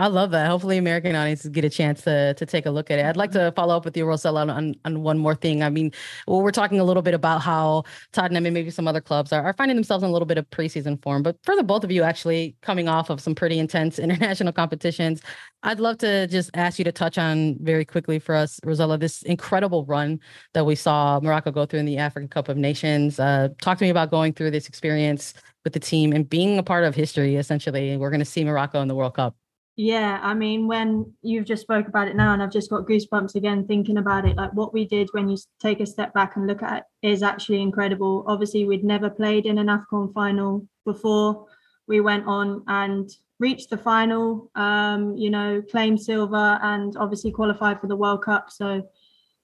I 0.01 0.07
love 0.07 0.31
that. 0.31 0.47
Hopefully, 0.47 0.79
American 0.79 1.15
audiences 1.15 1.51
get 1.51 1.63
a 1.63 1.69
chance 1.69 2.01
to 2.05 2.33
to 2.33 2.47
take 2.47 2.65
a 2.65 2.71
look 2.71 2.91
at 2.91 2.99
it. 2.99 3.05
I'd 3.05 3.19
like 3.19 3.33
to 3.33 3.53
follow 3.55 3.77
up 3.77 3.85
with 3.85 3.95
you, 3.99 4.07
Rosella, 4.07 4.47
on, 4.47 4.75
on 4.87 5.03
one 5.03 5.19
more 5.19 5.35
thing. 5.35 5.63
I 5.63 5.69
mean, 5.69 5.93
well, 6.27 6.41
we're 6.41 6.53
talking 6.53 6.81
a 6.81 6.85
little 6.85 7.03
bit 7.03 7.13
about 7.13 7.43
how 7.43 7.85
Tottenham 8.13 8.47
and 8.47 8.55
maybe 8.55 8.71
some 8.71 8.89
other 8.89 9.03
clubs 9.03 9.31
are, 9.31 9.43
are 9.43 9.53
finding 9.53 9.77
themselves 9.77 10.03
in 10.03 10.09
a 10.09 10.13
little 10.13 10.25
bit 10.25 10.39
of 10.39 10.49
preseason 10.49 11.03
form. 11.03 11.23
But 11.23 11.37
for 11.43 11.55
the 11.55 11.63
both 11.63 11.85
of 11.85 11.91
you, 11.91 12.03
actually 12.03 12.57
coming 12.63 12.89
off 12.89 13.11
of 13.11 13.21
some 13.21 13.35
pretty 13.35 13.59
intense 13.59 13.99
international 14.07 14.55
competitions, 14.55 15.21
I'd 15.65 15.81
love 15.81 15.99
to 15.99 16.27
just 16.29 16.51
ask 16.55 16.79
you 16.79 16.85
to 16.87 16.93
touch 16.93 17.19
on 17.19 17.59
very 17.61 17.85
quickly 17.85 18.19
for 18.19 18.35
us, 18.35 18.59
Rosella, 18.65 18.97
this 18.97 19.21
incredible 19.25 19.85
run 19.85 20.19
that 20.55 20.65
we 20.65 20.77
saw 20.77 21.21
Morocco 21.23 21.51
go 21.51 21.67
through 21.67 21.81
in 21.81 21.87
the 21.87 21.99
African 21.99 22.29
Cup 22.29 22.49
of 22.49 22.57
Nations. 22.57 23.21
Uh, 23.21 23.49
talk 23.61 23.77
to 23.77 23.85
me 23.85 23.91
about 23.91 24.11
going 24.11 24.33
through 24.33 24.51
this 24.51 24.67
experience 24.67 25.35
with 25.63 25.75
the 25.75 25.81
team 25.81 26.15
and 26.15 26.27
being 26.27 26.59
a 26.59 26.63
part 26.63 26.85
of 26.85 26.95
history. 26.95 27.37
Essentially, 27.37 27.99
we're 27.99 28.09
going 28.09 28.21
to 28.21 28.25
see 28.25 28.45
Morocco 28.45 28.81
in 28.81 28.89
the 28.89 28.95
World 28.95 29.13
Cup. 29.13 29.37
Yeah, 29.77 30.21
I 30.23 30.35
mean, 30.35 30.67
when 30.67 31.15
you've 31.23 31.47
just 31.47 31.63
spoke 31.63 31.89
about 31.89 32.09
it 32.09 32.17
now, 32.17 32.35
and 32.35 32.43
I've 32.43 32.53
just 32.53 32.71
got 32.71 32.87
goosebumps 32.87 33.35
again 33.35 33.67
thinking 33.67 33.97
about 33.97 34.27
it. 34.27 34.37
Like 34.37 34.53
what 34.53 34.75
we 34.75 34.85
did 34.85 35.09
when 35.13 35.29
you 35.29 35.39
take 35.59 35.81
a 35.81 35.87
step 35.87 36.13
back 36.13 36.37
and 36.37 36.47
look 36.47 36.63
at 36.63 36.79
it 37.03 37.09
is 37.09 37.23
actually 37.23 37.63
incredible. 37.63 38.25
Obviously, 38.27 38.67
we'd 38.67 38.85
never 38.85 39.09
played 39.09 39.47
in 39.47 39.59
an 39.59 39.69
AFCON 39.69 40.13
final 40.13 40.67
before. 40.85 41.47
We 41.87 42.01
went 42.01 42.27
on 42.27 42.63
and 42.67 43.09
reached 43.39 43.71
the 43.71 43.79
final. 43.79 44.51
Um, 44.55 45.17
you 45.17 45.31
know, 45.31 45.63
claimed 45.71 46.01
silver 46.01 46.59
and 46.63 46.97
obviously 46.99 47.31
qualified 47.31 47.81
for 47.81 47.87
the 47.87 47.97
World 47.97 48.23
Cup. 48.23 48.51
So 48.51 48.87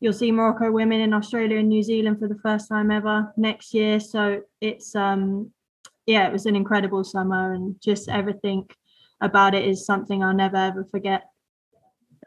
you'll 0.00 0.12
see 0.12 0.33
Morocco 0.33 0.71
women 0.71 1.00
in 1.00 1.14
Australia 1.14 1.59
and 1.59 1.68
New 1.68 1.83
Zealand 1.83 2.18
for 2.18 2.28
the 2.28 2.38
first 2.42 2.68
time 2.68 2.90
ever 2.90 3.33
next 3.38 3.73
year. 3.73 4.00
So 4.00 4.42
it's 4.61 4.95
um, 4.95 5.50
yeah, 6.04 6.26
it 6.28 6.33
was 6.33 6.47
an 6.47 6.56
incredible 6.56 7.04
summer 7.04 7.52
and 7.52 7.80
just 7.80 8.09
everything 8.09 8.68
about 9.20 9.54
it 9.54 9.64
is 9.64 9.87
something 9.87 10.23
I'll 10.23 10.35
never 10.35 10.56
ever 10.56 10.85
forget. 10.90 11.25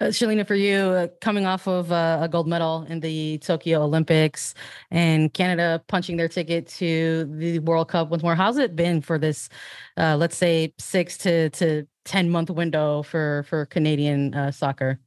Uh, 0.01 0.05
Shelina, 0.05 0.47
for 0.47 0.55
you, 0.55 0.75
uh, 0.75 1.07
coming 1.19 1.45
off 1.45 1.67
of 1.67 1.91
uh, 1.91 2.19
a 2.21 2.29
gold 2.29 2.47
medal 2.47 2.85
in 2.87 3.01
the 3.01 3.37
Tokyo 3.39 3.81
Olympics 3.83 4.53
and 4.91 5.33
Canada 5.33 5.83
punching 5.87 6.15
their 6.15 6.29
ticket 6.29 6.67
to 6.67 7.25
the 7.37 7.59
World 7.59 7.89
Cup 7.89 8.09
once 8.09 8.23
more, 8.23 8.33
how's 8.33 8.57
it 8.57 8.77
been 8.77 9.01
for 9.01 9.17
this, 9.17 9.49
uh, 9.97 10.15
let's 10.15 10.37
say, 10.37 10.73
six 10.77 11.17
to 11.17 11.49
to 11.51 11.85
ten 12.05 12.29
month 12.29 12.49
window 12.49 13.03
for 13.03 13.43
for 13.49 13.65
Canadian 13.65 14.33
uh, 14.33 14.51
soccer? 14.51 14.99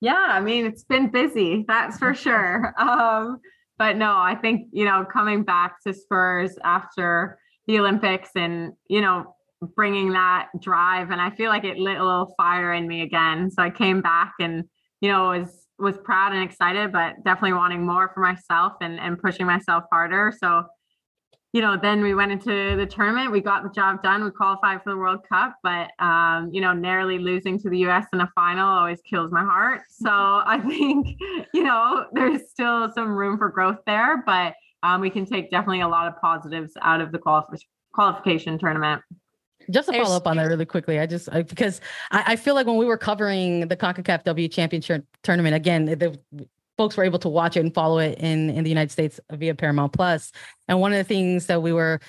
Yeah, 0.00 0.26
I 0.28 0.40
mean 0.40 0.66
it's 0.66 0.82
been 0.82 1.10
busy, 1.10 1.64
that's 1.68 1.98
for 1.98 2.12
sure. 2.26 2.74
Um, 2.78 3.38
but 3.78 3.96
no, 3.96 4.16
I 4.16 4.34
think 4.34 4.70
you 4.72 4.86
know 4.86 5.04
coming 5.04 5.44
back 5.44 5.76
to 5.86 5.94
Spurs 5.94 6.58
after 6.64 7.38
the 7.68 7.78
Olympics 7.78 8.30
and 8.34 8.72
you 8.88 9.00
know 9.00 9.36
bringing 9.76 10.12
that 10.12 10.48
drive 10.60 11.10
and 11.10 11.20
i 11.20 11.30
feel 11.30 11.50
like 11.50 11.64
it 11.64 11.76
lit 11.76 11.98
a 11.98 12.04
little 12.04 12.32
fire 12.36 12.72
in 12.72 12.88
me 12.88 13.02
again. 13.02 13.50
So 13.50 13.62
i 13.62 13.70
came 13.70 14.00
back 14.00 14.32
and 14.40 14.64
you 15.00 15.10
know 15.10 15.28
was 15.28 15.66
was 15.78 15.96
proud 15.98 16.32
and 16.32 16.42
excited 16.42 16.92
but 16.92 17.16
definitely 17.24 17.54
wanting 17.54 17.86
more 17.86 18.10
for 18.14 18.20
myself 18.20 18.74
and 18.80 18.98
and 18.98 19.18
pushing 19.18 19.46
myself 19.46 19.84
harder. 19.92 20.32
So 20.38 20.64
you 21.52 21.60
know 21.60 21.76
then 21.80 22.02
we 22.02 22.14
went 22.14 22.32
into 22.32 22.76
the 22.76 22.86
tournament 22.86 23.32
we 23.32 23.40
got 23.40 23.62
the 23.62 23.70
job 23.70 24.02
done 24.02 24.22
we 24.22 24.30
qualified 24.30 24.82
for 24.82 24.90
the 24.90 24.96
world 24.96 25.18
cup 25.28 25.56
but 25.62 25.90
um 25.98 26.48
you 26.52 26.60
know 26.60 26.72
narrowly 26.72 27.18
losing 27.18 27.58
to 27.58 27.68
the 27.68 27.78
us 27.78 28.06
in 28.12 28.20
a 28.20 28.30
final 28.34 28.66
always 28.66 29.00
kills 29.02 29.30
my 29.32 29.44
heart. 29.44 29.82
So 29.90 30.08
i 30.10 30.58
think 30.66 31.18
you 31.52 31.62
know 31.62 32.06
there's 32.12 32.48
still 32.50 32.90
some 32.92 33.14
room 33.14 33.36
for 33.36 33.50
growth 33.50 33.78
there 33.86 34.22
but 34.24 34.54
um, 34.82 35.02
we 35.02 35.10
can 35.10 35.26
take 35.26 35.50
definitely 35.50 35.82
a 35.82 35.88
lot 35.88 36.06
of 36.06 36.18
positives 36.22 36.72
out 36.80 37.02
of 37.02 37.12
the 37.12 37.18
qualif- 37.18 37.60
qualification 37.92 38.58
tournament 38.58 39.02
just 39.70 39.88
to 39.88 40.02
follow 40.02 40.16
up 40.16 40.26
on 40.26 40.36
that 40.36 40.44
really 40.44 40.66
quickly, 40.66 40.98
I 40.98 41.06
just 41.06 41.28
I, 41.32 41.42
because 41.42 41.80
I, 42.10 42.24
I, 42.28 42.36
feel 42.36 42.54
like 42.54 42.66
when 42.66 42.76
we 42.76 42.84
were 42.84 42.98
covering 42.98 43.68
the 43.68 43.76
CONCACAF 43.76 44.24
W 44.24 44.48
Championship 44.48 45.04
tournament 45.22 45.54
again, 45.54 45.86
the 45.86 46.18
folks 46.76 46.96
were 46.96 47.04
able 47.04 47.18
to 47.18 47.28
watch 47.28 47.56
it 47.56 47.60
and 47.60 47.74
follow 47.74 47.98
it 47.98 48.18
in 48.18 48.50
in 48.50 48.64
the 48.64 48.70
United 48.70 48.90
States 48.90 49.20
via 49.30 49.54
Paramount 49.54 49.92
Plus. 49.92 50.32
And 50.68 50.80
one 50.80 50.92
of 50.92 50.98
the 50.98 51.04
things 51.04 51.46
that 51.46 51.62
we 51.62 51.72
were 51.72 52.00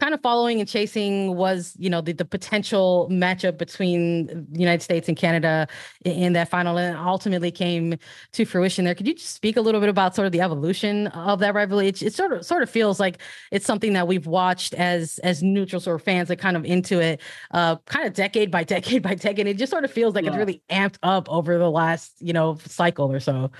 kind 0.00 0.14
of 0.14 0.20
following 0.22 0.60
and 0.60 0.68
chasing 0.68 1.36
was, 1.36 1.74
you 1.78 1.90
know, 1.90 2.00
the, 2.00 2.12
the 2.12 2.24
potential 2.24 3.06
matchup 3.10 3.58
between 3.58 4.26
the 4.26 4.58
United 4.58 4.82
States 4.82 5.08
and 5.08 5.16
Canada 5.16 5.68
in, 6.04 6.12
in, 6.12 6.32
that 6.32 6.48
final 6.48 6.78
and 6.78 6.96
ultimately 6.96 7.50
came 7.50 7.96
to 8.32 8.44
fruition 8.44 8.84
there. 8.84 8.94
Could 8.94 9.06
you 9.06 9.14
just 9.14 9.34
speak 9.34 9.56
a 9.56 9.60
little 9.60 9.80
bit 9.80 9.90
about 9.90 10.14
sort 10.14 10.26
of 10.26 10.32
the 10.32 10.40
evolution 10.40 11.08
of 11.08 11.38
that 11.40 11.54
rivalry? 11.54 11.88
It, 11.88 12.02
it 12.02 12.14
sort 12.14 12.32
of 12.32 12.44
sort 12.44 12.62
of 12.62 12.70
feels 12.70 12.98
like 12.98 13.18
it's 13.50 13.66
something 13.66 13.92
that 13.92 14.08
we've 14.08 14.26
watched 14.26 14.74
as 14.74 15.18
as 15.18 15.42
neutrals 15.42 15.86
or 15.86 15.98
fans 15.98 16.28
that 16.28 16.36
kind 16.36 16.56
of 16.56 16.64
into 16.64 17.00
it, 17.00 17.20
uh, 17.52 17.76
kind 17.84 18.06
of 18.06 18.14
decade 18.14 18.50
by 18.50 18.64
decade 18.74 19.02
by 19.02 19.14
decade. 19.14 19.46
It 19.46 19.58
just 19.58 19.70
sort 19.70 19.84
of 19.84 19.90
feels 19.90 20.14
like 20.14 20.24
yeah. 20.24 20.30
it's 20.30 20.38
really 20.38 20.62
amped 20.70 20.98
up 21.02 21.28
over 21.28 21.58
the 21.58 21.70
last, 21.70 22.14
you 22.20 22.32
know, 22.32 22.58
cycle 22.64 23.12
or 23.12 23.20
so. 23.20 23.50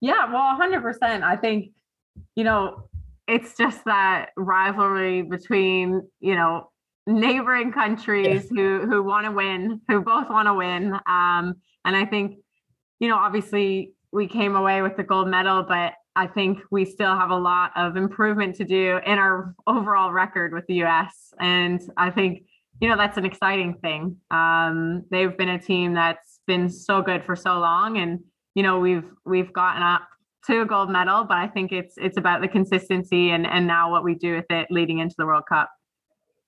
Yeah, 0.00 0.32
well, 0.32 0.56
100%. 0.58 1.22
I 1.22 1.36
think, 1.36 1.72
you 2.36 2.44
know, 2.44 2.88
it's 3.28 3.56
just 3.56 3.84
that 3.84 4.30
rivalry 4.36 5.22
between 5.22 6.02
you 6.18 6.34
know 6.34 6.70
neighboring 7.06 7.72
countries 7.72 8.48
who 8.50 8.80
who 8.86 9.02
want 9.02 9.26
to 9.26 9.32
win 9.32 9.80
who 9.88 10.00
both 10.00 10.28
want 10.28 10.46
to 10.46 10.54
win 10.54 10.94
um 11.06 11.54
and 11.84 11.96
i 11.96 12.04
think 12.04 12.38
you 12.98 13.08
know 13.08 13.16
obviously 13.16 13.92
we 14.12 14.26
came 14.26 14.56
away 14.56 14.82
with 14.82 14.96
the 14.96 15.02
gold 15.02 15.28
medal 15.28 15.62
but 15.62 15.94
i 16.16 16.26
think 16.26 16.58
we 16.70 16.84
still 16.84 17.14
have 17.14 17.30
a 17.30 17.36
lot 17.36 17.70
of 17.76 17.96
improvement 17.96 18.56
to 18.56 18.64
do 18.64 18.98
in 19.06 19.18
our 19.18 19.54
overall 19.66 20.12
record 20.12 20.52
with 20.52 20.66
the 20.66 20.82
us 20.82 21.32
and 21.40 21.80
i 21.96 22.10
think 22.10 22.42
you 22.80 22.88
know 22.88 22.96
that's 22.96 23.16
an 23.16 23.24
exciting 23.24 23.74
thing. 23.82 24.16
Um 24.30 25.04
they've 25.10 25.36
been 25.36 25.48
a 25.48 25.58
team 25.58 25.94
that's 25.94 26.40
been 26.46 26.68
so 26.68 27.02
good 27.02 27.24
for 27.24 27.34
so 27.34 27.58
long 27.58 27.98
and 27.98 28.20
you 28.54 28.62
know 28.62 28.78
we've 28.78 29.10
we've 29.24 29.52
gotten 29.52 29.82
up 29.82 30.02
to 30.48 30.62
a 30.62 30.66
gold 30.66 30.90
medal, 30.90 31.24
but 31.24 31.36
I 31.36 31.46
think 31.46 31.72
it's 31.72 31.94
it's 31.98 32.16
about 32.16 32.40
the 32.40 32.48
consistency 32.48 33.30
and 33.30 33.46
and 33.46 33.66
now 33.66 33.90
what 33.90 34.02
we 34.02 34.14
do 34.14 34.36
with 34.36 34.50
it 34.50 34.66
leading 34.70 34.98
into 34.98 35.14
the 35.16 35.26
World 35.26 35.44
Cup. 35.48 35.70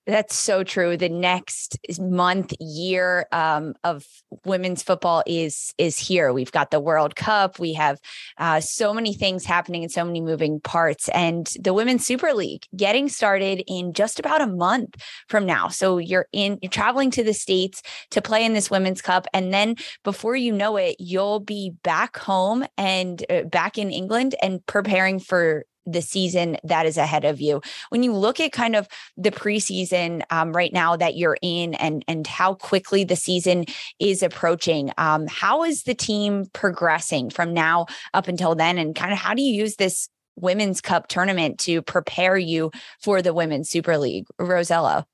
That's 0.07 0.35
so 0.35 0.63
true. 0.63 0.97
The 0.97 1.09
next 1.09 1.77
month, 1.99 2.53
year 2.59 3.27
um, 3.31 3.75
of 3.83 4.03
women's 4.45 4.81
football 4.81 5.21
is 5.27 5.75
is 5.77 5.99
here. 5.99 6.33
We've 6.33 6.51
got 6.51 6.71
the 6.71 6.79
World 6.79 7.15
Cup. 7.15 7.59
We 7.59 7.73
have 7.73 7.99
uh, 8.39 8.61
so 8.61 8.95
many 8.95 9.13
things 9.13 9.45
happening 9.45 9.83
and 9.83 9.91
so 9.91 10.03
many 10.03 10.19
moving 10.19 10.59
parts. 10.59 11.07
And 11.09 11.47
the 11.59 11.73
Women's 11.73 12.05
Super 12.05 12.33
League 12.33 12.65
getting 12.75 13.09
started 13.09 13.63
in 13.67 13.93
just 13.93 14.19
about 14.19 14.41
a 14.41 14.47
month 14.47 14.95
from 15.27 15.45
now. 15.45 15.67
So 15.67 15.99
you're 15.99 16.27
in, 16.33 16.57
you're 16.63 16.71
traveling 16.71 17.11
to 17.11 17.23
the 17.23 17.33
states 17.33 17.83
to 18.09 18.23
play 18.23 18.43
in 18.43 18.53
this 18.53 18.71
Women's 18.71 19.03
Cup, 19.03 19.27
and 19.33 19.53
then 19.53 19.75
before 20.03 20.35
you 20.35 20.51
know 20.51 20.77
it, 20.77 20.95
you'll 20.97 21.41
be 21.41 21.73
back 21.83 22.17
home 22.17 22.65
and 22.75 23.23
uh, 23.29 23.43
back 23.43 23.77
in 23.77 23.91
England 23.91 24.33
and 24.41 24.65
preparing 24.65 25.19
for 25.19 25.65
the 25.85 26.01
season 26.01 26.57
that 26.63 26.85
is 26.85 26.97
ahead 26.97 27.25
of 27.25 27.41
you. 27.41 27.61
When 27.89 28.03
you 28.03 28.13
look 28.13 28.39
at 28.39 28.51
kind 28.51 28.75
of 28.75 28.87
the 29.17 29.31
preseason 29.31 30.21
um, 30.29 30.53
right 30.53 30.71
now 30.73 30.95
that 30.95 31.15
you're 31.15 31.37
in 31.41 31.73
and 31.75 32.03
and 32.07 32.25
how 32.27 32.55
quickly 32.55 33.03
the 33.03 33.15
season 33.15 33.65
is 33.99 34.23
approaching, 34.23 34.91
um, 34.97 35.27
how 35.27 35.63
is 35.63 35.83
the 35.83 35.95
team 35.95 36.45
progressing 36.53 37.29
from 37.29 37.53
now 37.53 37.87
up 38.13 38.27
until 38.27 38.55
then? 38.55 38.77
And 38.77 38.95
kind 38.95 39.11
of 39.11 39.17
how 39.17 39.33
do 39.33 39.41
you 39.41 39.53
use 39.53 39.75
this 39.75 40.09
women's 40.35 40.81
cup 40.81 41.07
tournament 41.07 41.59
to 41.59 41.81
prepare 41.81 42.37
you 42.37 42.71
for 43.01 43.21
the 43.21 43.33
women's 43.33 43.69
super 43.69 43.97
league 43.97 44.25
rosella 44.39 45.05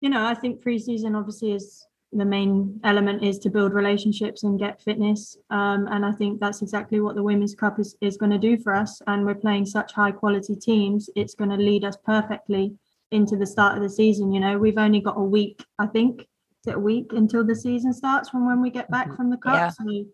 you 0.00 0.08
know 0.08 0.24
i 0.24 0.34
think 0.34 0.62
preseason 0.62 1.16
obviously 1.16 1.52
is 1.52 1.86
the 2.18 2.24
main 2.24 2.80
element 2.84 3.22
is 3.22 3.38
to 3.38 3.50
build 3.50 3.72
relationships 3.72 4.42
and 4.42 4.58
get 4.58 4.80
fitness 4.80 5.36
um, 5.50 5.86
and 5.90 6.04
i 6.04 6.12
think 6.12 6.40
that's 6.40 6.62
exactly 6.62 7.00
what 7.00 7.14
the 7.14 7.22
women's 7.22 7.54
cup 7.54 7.78
is, 7.78 7.96
is 8.00 8.16
going 8.16 8.32
to 8.32 8.38
do 8.38 8.58
for 8.58 8.74
us 8.74 9.00
and 9.06 9.24
we're 9.24 9.34
playing 9.34 9.66
such 9.66 9.92
high 9.92 10.10
quality 10.10 10.54
teams 10.54 11.10
it's 11.16 11.34
going 11.34 11.50
to 11.50 11.56
lead 11.56 11.84
us 11.84 11.96
perfectly 12.04 12.74
into 13.12 13.36
the 13.36 13.46
start 13.46 13.76
of 13.76 13.82
the 13.82 13.90
season 13.90 14.32
you 14.32 14.40
know 14.40 14.58
we've 14.58 14.78
only 14.78 15.00
got 15.00 15.18
a 15.18 15.22
week 15.22 15.64
i 15.78 15.86
think 15.86 16.20
is 16.20 16.66
it 16.66 16.76
a 16.76 16.78
week 16.78 17.12
until 17.12 17.44
the 17.44 17.54
season 17.54 17.92
starts 17.92 18.28
from 18.28 18.46
when 18.46 18.60
we 18.60 18.70
get 18.70 18.90
back 18.90 19.06
mm-hmm. 19.06 19.16
from 19.16 19.30
the 19.30 19.36
cup 19.36 19.54
yeah. 19.54 19.68
so 19.68 20.04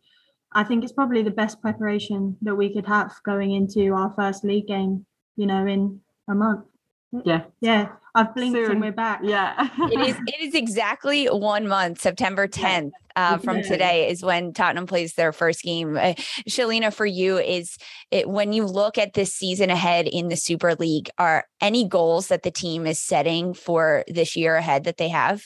I 0.55 0.65
think 0.65 0.85
it's 0.85 0.93
probably 0.93 1.23
the 1.23 1.31
best 1.31 1.61
preparation 1.63 2.37
that 2.43 2.55
we 2.55 2.73
could 2.73 2.87
have 2.87 3.15
going 3.25 3.53
into 3.53 3.93
our 3.95 4.13
first 4.15 4.45
league 4.45 4.67
game, 4.67 5.07
you 5.37 5.47
know, 5.47 5.67
in 5.67 6.01
a 6.29 6.35
month. 6.35 6.67
Yeah. 7.25 7.45
Yeah. 7.61 7.89
I've 8.15 8.35
blinked 8.35 8.57
Soon. 8.57 8.71
and 8.73 8.81
we're 8.81 8.93
back. 8.93 9.21
Yeah. 9.23 9.69
it 9.79 10.09
is 10.09 10.17
it 10.27 10.41
is 10.41 10.55
exactly 10.55 11.27
one 11.27 11.67
month, 11.67 12.01
September 12.01 12.47
10th 12.47 12.93
uh, 13.17 13.39
from 13.39 13.59
yeah. 13.59 13.63
today 13.63 14.11
is 14.11 14.23
when 14.23 14.53
Tottenham 14.53 14.87
plays 14.87 15.15
their 15.15 15.33
first 15.33 15.63
game. 15.63 15.97
Uh, 15.97 16.15
Shelina, 16.49 16.93
for 16.93 17.07
you, 17.07 17.39
is 17.39 17.77
it 18.11 18.29
when 18.29 18.53
you 18.53 18.65
look 18.65 18.99
at 18.99 19.15
this 19.15 19.35
season 19.35 19.71
ahead 19.71 20.07
in 20.07 20.29
the 20.29 20.37
Super 20.37 20.75
League, 20.75 21.11
are 21.19 21.45
any 21.61 21.87
goals 21.87 22.29
that 22.29 22.43
the 22.43 22.51
team 22.51 22.87
is 22.87 22.99
setting 22.99 23.55
for 23.55 24.05
this 24.09 24.37
year 24.37 24.57
ahead 24.57 24.85
that 24.85 24.97
they 24.97 25.09
have? 25.09 25.45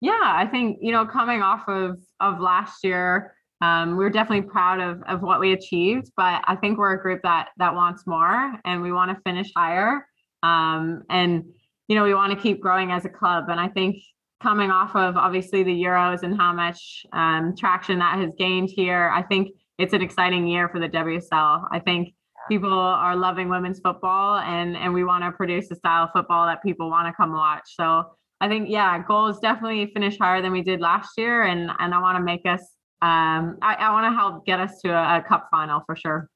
Yeah, 0.00 0.12
I 0.22 0.46
think, 0.46 0.78
you 0.80 0.92
know, 0.92 1.06
coming 1.06 1.42
off 1.42 1.68
of 1.68 1.98
of 2.20 2.40
last 2.40 2.84
year, 2.84 3.34
um, 3.60 3.96
we're 3.96 4.10
definitely 4.10 4.48
proud 4.48 4.80
of, 4.80 5.02
of 5.08 5.22
what 5.22 5.40
we 5.40 5.52
achieved, 5.52 6.12
but 6.16 6.42
I 6.46 6.54
think 6.56 6.78
we're 6.78 6.92
a 6.92 7.02
group 7.02 7.22
that 7.22 7.48
that 7.56 7.74
wants 7.74 8.06
more 8.06 8.54
and 8.64 8.82
we 8.82 8.92
want 8.92 9.10
to 9.10 9.20
finish 9.22 9.50
higher. 9.56 10.06
Um, 10.42 11.02
and 11.10 11.44
you 11.88 11.96
know, 11.96 12.04
we 12.04 12.14
want 12.14 12.32
to 12.32 12.38
keep 12.38 12.60
growing 12.60 12.92
as 12.92 13.04
a 13.04 13.08
club. 13.08 13.44
And 13.48 13.58
I 13.58 13.68
think 13.68 13.96
coming 14.42 14.70
off 14.70 14.94
of 14.94 15.16
obviously 15.16 15.62
the 15.62 15.72
Euros 15.72 16.22
and 16.22 16.36
how 16.36 16.52
much 16.52 17.06
um, 17.12 17.54
traction 17.56 17.98
that 17.98 18.18
has 18.18 18.30
gained 18.38 18.70
here, 18.70 19.10
I 19.14 19.22
think 19.22 19.48
it's 19.78 19.94
an 19.94 20.02
exciting 20.02 20.46
year 20.46 20.68
for 20.68 20.80
the 20.80 20.88
WSL. 20.88 21.66
I 21.72 21.80
think 21.80 22.14
people 22.48 22.72
are 22.72 23.16
loving 23.16 23.48
women's 23.48 23.78
football 23.80 24.38
and 24.38 24.76
and 24.76 24.92
we 24.94 25.04
want 25.04 25.22
to 25.22 25.32
produce 25.32 25.70
a 25.70 25.76
style 25.76 26.04
of 26.04 26.10
football 26.14 26.46
that 26.46 26.62
people 26.62 26.88
want 26.90 27.06
to 27.06 27.12
come 27.12 27.32
watch. 27.32 27.64
So 27.66 28.04
I 28.40 28.48
think 28.48 28.68
yeah, 28.68 29.02
goals 29.06 29.40
definitely 29.40 29.90
finish 29.92 30.18
higher 30.18 30.40
than 30.40 30.52
we 30.52 30.62
did 30.62 30.80
last 30.80 31.10
year, 31.18 31.42
and 31.42 31.70
and 31.78 31.92
I 31.92 32.00
want 32.00 32.18
to 32.18 32.24
make 32.24 32.46
us 32.46 32.60
um, 33.00 33.58
I, 33.62 33.74
I 33.74 33.92
want 33.92 34.12
to 34.12 34.16
help 34.16 34.46
get 34.46 34.60
us 34.60 34.80
to 34.82 34.90
a, 34.90 35.18
a 35.18 35.22
cup 35.22 35.48
final 35.50 35.82
for 35.86 35.94
sure. 35.94 36.28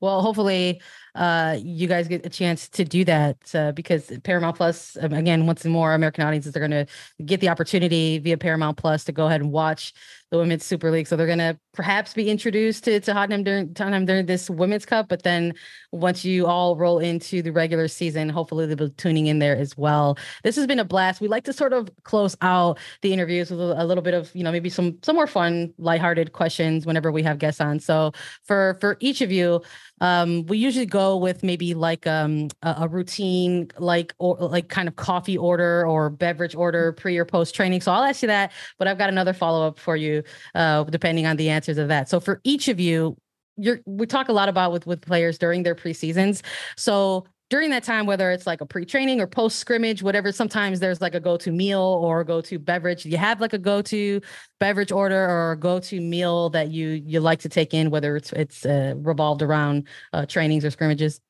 Well, 0.00 0.22
hopefully, 0.22 0.80
uh, 1.14 1.56
you 1.60 1.86
guys 1.86 2.08
get 2.08 2.24
a 2.24 2.30
chance 2.30 2.68
to 2.68 2.84
do 2.84 3.04
that 3.04 3.36
uh, 3.54 3.72
because 3.72 4.12
Paramount 4.24 4.56
Plus, 4.56 4.96
um, 5.00 5.12
again, 5.12 5.46
once 5.46 5.64
more, 5.64 5.94
American 5.94 6.24
audiences 6.24 6.56
are 6.56 6.60
going 6.60 6.70
to 6.70 6.86
get 7.24 7.40
the 7.40 7.48
opportunity 7.48 8.18
via 8.18 8.36
Paramount 8.36 8.76
Plus 8.76 9.04
to 9.04 9.12
go 9.12 9.26
ahead 9.26 9.40
and 9.40 9.52
watch 9.52 9.92
the 10.30 10.38
Women's 10.38 10.64
Super 10.64 10.90
League. 10.90 11.08
So 11.08 11.16
they're 11.16 11.26
going 11.26 11.38
to 11.38 11.58
perhaps 11.72 12.14
be 12.14 12.30
introduced 12.30 12.84
to, 12.84 13.00
to 13.00 13.12
Tottenham 13.12 13.42
during 13.42 13.74
Tottenham 13.74 14.06
during 14.06 14.26
this 14.26 14.48
Women's 14.48 14.86
Cup. 14.86 15.08
But 15.08 15.24
then 15.24 15.54
once 15.90 16.24
you 16.24 16.46
all 16.46 16.76
roll 16.76 17.00
into 17.00 17.42
the 17.42 17.50
regular 17.50 17.88
season, 17.88 18.28
hopefully 18.28 18.66
they'll 18.66 18.88
be 18.88 18.90
tuning 18.90 19.26
in 19.26 19.40
there 19.40 19.56
as 19.56 19.76
well. 19.76 20.16
This 20.44 20.54
has 20.56 20.66
been 20.66 20.78
a 20.78 20.84
blast. 20.84 21.20
We 21.20 21.28
like 21.28 21.44
to 21.44 21.52
sort 21.52 21.72
of 21.72 21.90
close 22.04 22.36
out 22.42 22.78
the 23.02 23.12
interviews 23.12 23.50
with 23.50 23.60
a, 23.60 23.82
a 23.82 23.84
little 23.84 24.02
bit 24.02 24.14
of, 24.14 24.30
you 24.34 24.44
know, 24.44 24.52
maybe 24.52 24.70
some 24.70 24.98
some 25.02 25.16
more 25.16 25.26
fun, 25.26 25.74
lighthearted 25.78 26.32
questions 26.32 26.86
whenever 26.86 27.10
we 27.10 27.24
have 27.24 27.38
guests 27.38 27.60
on. 27.60 27.80
So 27.80 28.12
for 28.44 28.78
for 28.80 28.96
each 29.00 29.20
of 29.20 29.32
you, 29.32 29.62
um, 30.00 30.46
we 30.46 30.58
usually 30.58 30.86
go 30.86 31.16
with 31.16 31.42
maybe 31.42 31.74
like 31.74 32.06
um, 32.06 32.48
a, 32.62 32.76
a, 32.80 32.88
routine, 32.88 33.68
like 33.78 34.14
or 34.18 34.36
like 34.36 34.68
kind 34.68 34.88
of 34.88 34.96
coffee 34.96 35.36
order 35.36 35.86
or 35.86 36.10
beverage 36.10 36.54
order 36.54 36.92
pre 36.92 37.18
or 37.18 37.24
post 37.24 37.54
training. 37.54 37.80
So 37.80 37.92
I'll 37.92 38.04
ask 38.04 38.22
you 38.22 38.28
that, 38.28 38.52
but 38.78 38.88
I've 38.88 38.98
got 38.98 39.08
another 39.08 39.32
follow 39.32 39.66
up 39.66 39.78
for 39.78 39.96
you, 39.96 40.22
uh, 40.54 40.84
depending 40.84 41.26
on 41.26 41.36
the 41.36 41.50
answers 41.50 41.78
of 41.78 41.88
that. 41.88 42.08
So 42.08 42.20
for 42.20 42.40
each 42.44 42.68
of 42.68 42.80
you, 42.80 43.16
you're 43.56 43.80
we 43.84 44.06
talk 44.06 44.28
a 44.28 44.32
lot 44.32 44.48
about 44.48 44.72
with 44.72 44.86
with 44.86 45.02
players 45.02 45.36
during 45.36 45.62
their 45.62 45.74
preseasons. 45.74 46.42
So 46.76 47.26
during 47.50 47.70
that 47.70 47.82
time, 47.82 48.06
whether 48.06 48.30
it's 48.30 48.46
like 48.46 48.60
a 48.60 48.66
pre-training 48.66 49.20
or 49.20 49.26
post 49.26 49.58
scrimmage, 49.58 50.02
whatever, 50.04 50.30
sometimes 50.30 50.78
there's 50.78 51.00
like 51.00 51.16
a 51.16 51.20
go-to 51.20 51.50
meal 51.50 51.80
or 51.80 52.22
go-to 52.22 52.60
beverage. 52.60 53.04
You 53.04 53.16
have 53.16 53.40
like 53.40 53.52
a 53.52 53.58
go-to 53.58 54.20
beverage 54.60 54.92
order 54.92 55.28
or 55.28 55.52
a 55.52 55.56
go-to 55.58 56.00
meal 56.00 56.48
that 56.50 56.70
you 56.70 56.88
you 56.88 57.18
like 57.18 57.40
to 57.40 57.48
take 57.48 57.74
in, 57.74 57.90
whether 57.90 58.16
it's 58.16 58.32
it's 58.32 58.64
uh, 58.64 58.94
revolved 58.96 59.42
around 59.42 59.88
uh, 60.12 60.26
trainings 60.26 60.64
or 60.64 60.70
scrimmages. 60.70 61.20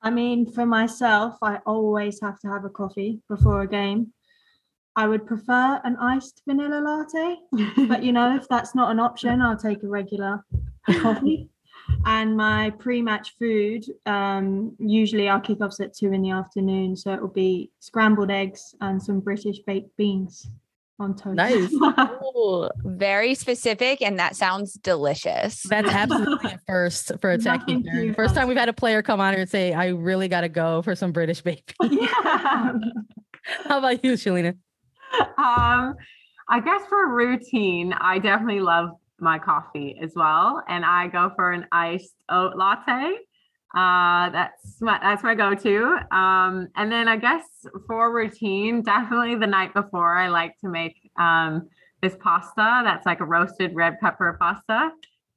I 0.00 0.10
mean, 0.10 0.50
for 0.50 0.66
myself, 0.66 1.36
I 1.42 1.58
always 1.66 2.20
have 2.20 2.38
to 2.40 2.48
have 2.48 2.64
a 2.64 2.70
coffee 2.70 3.20
before 3.28 3.62
a 3.62 3.68
game. 3.68 4.12
I 4.94 5.08
would 5.08 5.26
prefer 5.26 5.80
an 5.82 5.96
iced 5.96 6.42
vanilla 6.46 6.80
latte, 6.80 7.88
but 7.88 8.04
you 8.04 8.12
know, 8.12 8.36
if 8.36 8.46
that's 8.48 8.76
not 8.76 8.92
an 8.92 9.00
option, 9.00 9.42
I'll 9.42 9.56
take 9.56 9.82
a 9.82 9.88
regular 9.88 10.44
coffee 11.00 11.48
and 12.06 12.36
my 12.36 12.70
pre-match 12.78 13.34
food 13.38 13.84
um, 14.06 14.74
usually 14.78 15.28
our 15.28 15.40
kickoffs 15.40 15.80
at 15.80 15.94
two 15.94 16.12
in 16.12 16.22
the 16.22 16.30
afternoon. 16.30 16.96
So 16.96 17.12
it 17.12 17.20
will 17.20 17.28
be 17.28 17.70
scrambled 17.80 18.30
eggs 18.30 18.74
and 18.80 19.02
some 19.02 19.20
british 19.20 19.58
baked 19.66 19.96
beans 19.96 20.46
on 21.00 21.16
toast. 21.16 21.36
Nice. 21.36 21.72
Ooh, 22.36 22.68
very 22.84 23.34
specific 23.34 24.00
and 24.00 24.18
that 24.18 24.36
sounds 24.36 24.74
delicious. 24.74 25.62
That's 25.62 25.88
absolutely 25.92 26.52
a 26.52 26.60
first 26.66 27.12
for 27.20 27.30
attacking 27.30 28.14
first 28.14 28.34
time 28.34 28.48
we've 28.48 28.56
had 28.56 28.68
a 28.68 28.74
player 28.74 29.02
come 29.02 29.20
on 29.20 29.32
here 29.32 29.42
and 29.42 29.50
say 29.50 29.72
i 29.72 29.88
really 29.88 30.28
got 30.28 30.42
to 30.42 30.48
go 30.48 30.82
for 30.82 30.94
some 30.94 31.12
british 31.12 31.40
baked 31.40 31.74
beans. 31.80 31.96
Yeah. 32.00 32.72
how 33.66 33.78
about 33.78 34.04
you 34.04 34.12
shelina 34.12 34.56
um 35.38 35.94
I 36.48 36.60
guess 36.60 36.82
for 36.88 37.04
a 37.04 37.08
routine, 37.08 37.92
I 37.94 38.18
definitely 38.18 38.60
love 38.60 38.90
my 39.20 39.38
coffee 39.38 39.98
as 40.02 40.12
well, 40.14 40.62
and 40.68 40.84
I 40.84 41.08
go 41.08 41.30
for 41.36 41.52
an 41.52 41.66
iced 41.72 42.14
oat 42.28 42.56
latte. 42.56 43.16
Uh, 43.74 44.30
that's 44.30 44.80
my 44.80 44.98
that's 45.02 45.22
my 45.24 45.34
go-to. 45.34 45.98
Um, 46.14 46.68
and 46.76 46.92
then 46.92 47.08
I 47.08 47.16
guess 47.16 47.44
for 47.86 48.12
routine, 48.12 48.82
definitely 48.82 49.34
the 49.34 49.46
night 49.46 49.74
before, 49.74 50.16
I 50.16 50.28
like 50.28 50.56
to 50.60 50.68
make 50.68 51.10
um, 51.18 51.68
this 52.00 52.16
pasta. 52.20 52.82
That's 52.84 53.06
like 53.06 53.20
a 53.20 53.24
roasted 53.24 53.74
red 53.74 53.98
pepper 54.00 54.36
pasta, 54.40 54.90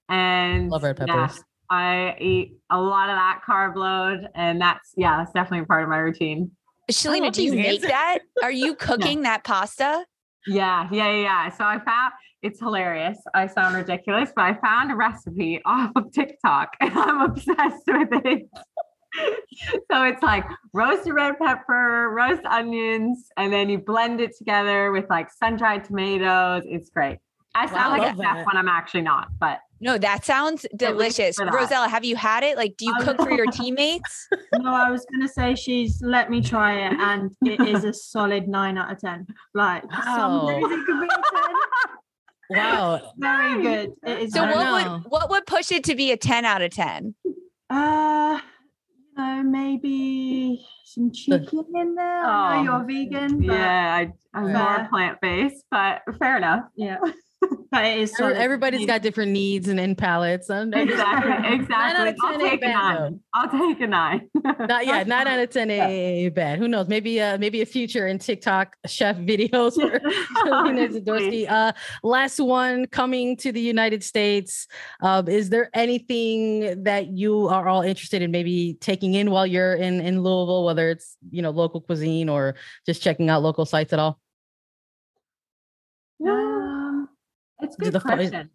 and 0.10 0.70
love 0.70 0.84
red 0.84 0.98
peppers. 0.98 1.38
Yeah, 1.38 1.44
I 1.70 2.16
eat 2.20 2.58
a 2.70 2.80
lot 2.80 3.10
of 3.10 3.16
that 3.16 3.42
carb 3.48 3.76
load, 3.76 4.30
and 4.36 4.62
that's 4.62 4.94
yeah, 4.96 5.18
that's 5.18 5.34
definitely 5.34 5.66
part 5.66 5.84
of 5.84 5.90
my 5.90 5.98
routine. 5.98 6.52
Shelina, 6.92 7.32
do 7.32 7.44
you 7.44 7.54
make 7.54 7.82
that? 7.82 8.20
Are 8.44 8.52
you 8.52 8.76
cooking 8.80 9.20
yeah. 9.20 9.32
that 9.32 9.44
pasta? 9.44 10.06
Yeah, 10.46 10.88
yeah, 10.92 11.12
yeah. 11.12 11.50
So 11.50 11.66
I 11.66 11.80
found 11.80 12.14
it's 12.42 12.60
hilarious. 12.60 13.18
I 13.34 13.48
sound 13.48 13.76
ridiculous, 13.76 14.32
but 14.36 14.44
I 14.44 14.54
found 14.56 14.92
a 14.92 14.96
recipe 14.96 15.62
off 15.66 15.92
of 15.96 16.12
TikTok 16.12 16.76
and 16.80 16.98
I'm 16.98 17.22
obsessed 17.22 17.84
with 17.88 18.10
it. 18.26 18.50
so 19.92 20.04
it's 20.04 20.22
like 20.22 20.46
roasted 20.74 21.14
red 21.14 21.40
pepper, 21.40 22.10
roast 22.12 22.46
onions, 22.46 23.30
and 23.38 23.52
then 23.52 23.70
you 23.70 23.80
blend 23.80 24.22
it 24.22 24.38
together 24.38 24.92
with 24.92 25.06
like 25.10 25.30
sun-dried 25.32 25.84
tomatoes. 25.84 26.64
It's 26.66 26.90
great. 26.90 27.20
I 27.56 27.66
sound 27.66 27.98
wow, 27.98 28.06
like 28.06 28.14
a 28.14 28.22
chef 28.22 28.46
when 28.46 28.56
I'm 28.56 28.68
actually 28.68 29.02
not, 29.02 29.30
but 29.40 29.60
no, 29.80 29.98
that 29.98 30.26
sounds 30.26 30.66
delicious. 30.76 31.38
Rosella, 31.40 31.88
have 31.88 32.04
you 32.04 32.16
had 32.16 32.44
it? 32.44 32.58
Like, 32.58 32.78
do 32.78 32.86
you 32.86 32.96
cook 33.02 33.18
for 33.18 33.32
your 33.32 33.46
teammates? 33.52 34.28
No, 34.54 34.74
I 34.74 34.92
was 34.92 35.06
gonna 35.12 35.28
say 35.28 35.56
she's 35.56 36.02
let 36.02 36.30
me 36.30 36.42
try 36.42 36.88
it, 36.88 36.94
and 37.00 37.32
it 37.46 37.68
is 37.68 37.84
a 37.84 37.94
solid 37.94 38.48
nine 38.48 38.78
out 38.78 38.92
of 38.92 39.00
ten. 39.00 39.26
Like 39.54 39.84
wow. 39.92 40.04
some 40.06 40.32
oh. 40.32 40.48
days 40.50 40.80
it 40.80 40.86
could 40.86 41.02
be 41.02 41.08
a 41.08 41.42
10. 41.42 41.56
Wow. 42.50 43.14
Very 43.18 43.62
good. 43.62 43.94
It 44.04 44.20
is 44.20 44.34
so 44.34 44.44
what 44.44 44.56
know. 44.56 45.02
would 45.02 45.12
what 45.12 45.30
would 45.30 45.46
push 45.46 45.72
it 45.72 45.84
to 45.86 45.96
be 45.96 46.12
a 46.12 46.18
10 46.18 46.46
out 46.46 46.62
of 46.62 46.72
10? 46.72 47.16
Uh 47.70 48.40
you 49.18 49.24
know, 49.24 49.44
maybe 49.44 50.66
some 50.86 51.12
chicken 51.12 51.66
in 51.76 51.96
there. 51.96 52.26
Oh, 52.26 52.30
I 52.30 52.64
know 52.64 52.78
you're 52.78 52.86
vegan. 52.86 53.42
yeah, 53.42 54.06
I, 54.34 54.40
am 54.40 54.54
more 54.54 54.88
plant 54.90 55.20
based, 55.22 55.66
but 55.72 56.02
fair 56.20 56.38
enough. 56.38 56.64
Yeah. 56.76 56.98
But 57.70 57.84
it 57.86 58.00
is 58.00 58.14
Every- 58.20 58.36
Everybody's 58.36 58.86
got 58.86 59.02
different 59.02 59.34
needs 59.34 59.68
and, 59.68 59.78
and 59.80 59.98
palettes. 59.98 60.50
Exactly. 60.50 61.54
Exactly. 61.58 62.16
I'll 62.24 62.32
10 62.32 62.42
ain't 62.42 62.42
take 62.42 62.54
a 62.54 62.66
bad, 62.66 62.74
nine. 62.74 63.20
I'll 63.34 63.50
take 63.50 63.82
a 63.82 63.88
nine. 63.88 64.30
Not 64.60 64.86
yeah, 64.88 65.04
nine 65.04 65.28
out 65.28 65.40
of 65.40 65.50
ten 65.50 65.70
ain't 65.70 66.34
bad. 66.34 66.60
Who 66.60 66.68
knows? 66.70 66.88
Maybe 66.88 67.20
uh 67.22 67.38
maybe 67.38 67.62
a 67.62 67.66
future 67.66 68.08
in 68.08 68.20
TikTok 68.20 68.76
chef 68.86 69.18
videos 69.18 69.74
for 69.74 70.00
Zadorsky. 70.50 71.50
Uh 71.50 71.74
last 72.04 72.40
one 72.40 72.86
coming 72.88 73.36
to 73.38 73.52
the 73.52 73.62
United 73.62 74.04
States. 74.04 74.68
Um, 75.02 75.28
is 75.28 75.50
there 75.50 75.70
anything 75.74 76.84
that 76.84 77.08
you 77.08 77.48
are 77.50 77.68
all 77.68 77.82
interested 77.82 78.22
in 78.22 78.32
maybe 78.32 78.78
taking 78.80 79.14
in 79.14 79.30
while 79.30 79.46
you're 79.46 79.76
in 79.76 80.00
in 80.00 80.24
Louisville, 80.24 80.64
whether 80.64 80.90
it's 80.90 81.18
you 81.32 81.42
know 81.42 81.52
local 81.52 81.82
cuisine 81.82 82.30
or 82.30 82.56
just 82.86 83.02
checking 83.04 83.30
out 83.30 83.44
local 83.44 83.66
sites 83.66 83.92
at 83.94 84.00
all? 84.00 84.20
Um, 86.26 87.10
it's 87.68 87.76
a 87.76 87.82
good 87.82 87.94
the 87.94 88.00
fo- 88.00 88.16
is- 88.18 88.32
Is 88.32 88.46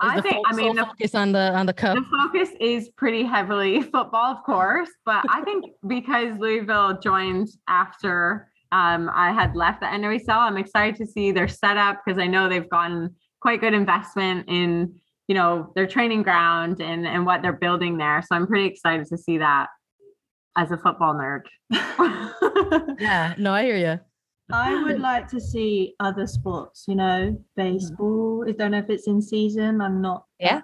I 0.00 0.16
the 0.16 0.22
think. 0.22 0.34
fo- 0.46 0.52
I 0.52 0.56
mean, 0.56 0.74
the, 0.76 0.84
focus 0.84 1.14
on 1.14 1.32
the 1.32 1.52
on 1.54 1.66
the 1.66 1.72
cup. 1.72 1.96
the 1.96 2.04
focus 2.22 2.48
is 2.60 2.88
pretty 2.90 3.22
heavily 3.24 3.82
football, 3.94 4.32
of 4.36 4.42
course, 4.44 4.90
but 5.04 5.24
I 5.28 5.42
think 5.42 5.64
because 5.86 6.36
Louisville 6.38 6.98
joined 7.00 7.48
after 7.68 8.48
um, 8.72 9.10
I 9.14 9.32
had 9.32 9.54
left 9.54 9.80
the 9.80 9.86
NWSL, 9.86 10.28
I'm 10.36 10.56
excited 10.56 10.96
to 10.96 11.06
see 11.06 11.30
their 11.30 11.46
setup 11.46 12.00
because 12.04 12.18
I 12.18 12.26
know 12.26 12.48
they've 12.48 12.68
gotten 12.68 13.14
quite 13.40 13.60
good 13.60 13.74
investment 13.74 14.46
in 14.48 14.94
you 15.28 15.34
know 15.36 15.70
their 15.76 15.86
training 15.86 16.22
ground 16.24 16.80
and 16.80 17.06
and 17.06 17.24
what 17.24 17.42
they're 17.42 17.52
building 17.52 17.96
there. 17.98 18.22
So 18.22 18.34
I'm 18.34 18.46
pretty 18.48 18.66
excited 18.66 19.06
to 19.06 19.16
see 19.18 19.38
that 19.38 19.68
as 20.56 20.70
a 20.72 20.78
football 20.78 21.14
nerd. 21.14 21.42
Yeah, 22.98 23.34
no, 23.38 23.52
I 23.52 23.62
hear 23.64 23.76
you. 23.76 24.00
I 24.52 24.82
would 24.82 25.00
like 25.10 25.28
to 25.28 25.40
see 25.40 25.94
other 26.00 26.26
sports, 26.26 26.84
you 26.86 26.94
know, 26.94 27.36
baseball. 27.56 28.44
I 28.48 28.52
don't 28.52 28.72
know 28.72 28.78
if 28.78 28.90
it's 28.90 29.06
in 29.06 29.20
season. 29.22 29.80
I'm 29.80 30.00
not. 30.02 30.24
Yeah. 30.38 30.60